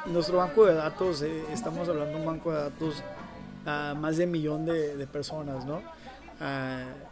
[0.06, 3.02] Nuestro banco de datos, eh, estamos hablando de un banco de datos
[3.64, 5.80] a más de un millón de, personas, ¿no?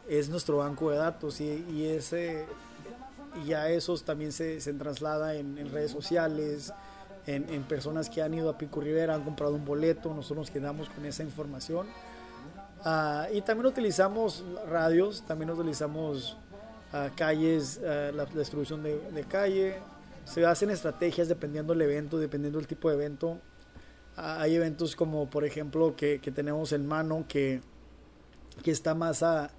[0.08, 2.46] es nuestro banco de datos y, y ese
[3.46, 6.72] ya esos también se, se traslada en, redes sociales,
[7.28, 10.88] en, personas que han ido a Pico Rivera, han comprado un boleto, nosotros nos quedamos
[10.88, 11.86] con esa información.
[12.84, 16.38] Ah, y también utilizamos radios, también utilizamos
[16.92, 19.78] uh, calles, ah, la, distribución de, de, calle.
[20.24, 23.38] Se hacen estrategias dependiendo del evento, dependiendo del tipo de evento.
[24.16, 27.60] Hay eventos como, por ejemplo, que, que tenemos en mano que,
[28.62, 29.50] que está más a,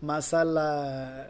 [0.00, 1.28] más a la,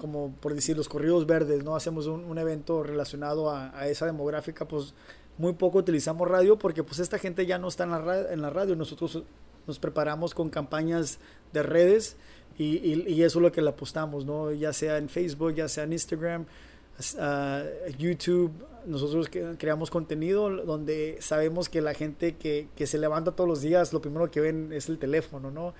[0.00, 1.74] como por decir, los corridos verdes, ¿no?
[1.74, 4.94] Hacemos un, un evento relacionado a, a, esa demográfica, pues
[5.38, 8.76] muy poco utilizamos radio porque pues esta gente ya no está en la, radio.
[8.76, 9.22] Nosotros
[9.66, 11.18] nos preparamos con campañas
[11.52, 12.16] de redes
[12.58, 14.52] y, y, y, eso es lo que le apostamos, ¿no?
[14.52, 18.52] Ya sea en Facebook, ya sea en Instagram, uh, YouTube,
[18.86, 23.92] nosotros creamos contenido donde sabemos que la gente que, que, se levanta todos los días,
[23.92, 25.74] lo primero que ven es el teléfono, ¿no?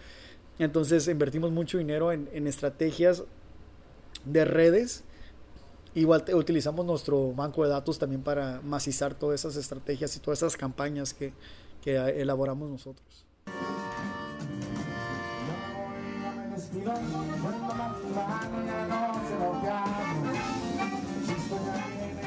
[0.59, 3.25] Entonces invertimos mucho dinero en, en estrategias
[4.25, 5.05] de redes.
[5.95, 10.57] Igual utilizamos nuestro banco de datos también para macizar todas esas estrategias y todas esas
[10.57, 11.33] campañas que,
[11.83, 13.25] que elaboramos nosotros.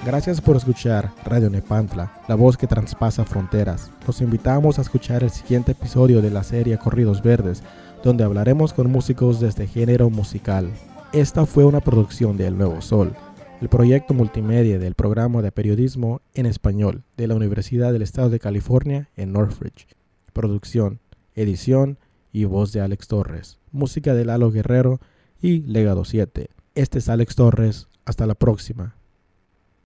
[0.06, 3.90] Gracias por escuchar Radio Nepantla, la voz que traspasa fronteras.
[4.06, 7.64] Los invitamos a escuchar el siguiente episodio de la serie Corridos Verdes,
[8.04, 10.70] donde hablaremos con músicos de este género musical.
[11.14, 13.16] Esta fue una producción de El Nuevo Sol,
[13.64, 18.38] el proyecto multimedia del programa de periodismo en español de la Universidad del Estado de
[18.38, 19.88] California en Northridge.
[20.34, 21.00] Producción,
[21.34, 21.98] edición
[22.34, 23.60] y voz de Alex Torres.
[23.72, 25.00] Música de Lalo Guerrero
[25.42, 26.50] y Legado 7.
[26.76, 27.88] Este es Alex Torres.
[28.04, 28.98] Hasta la próxima.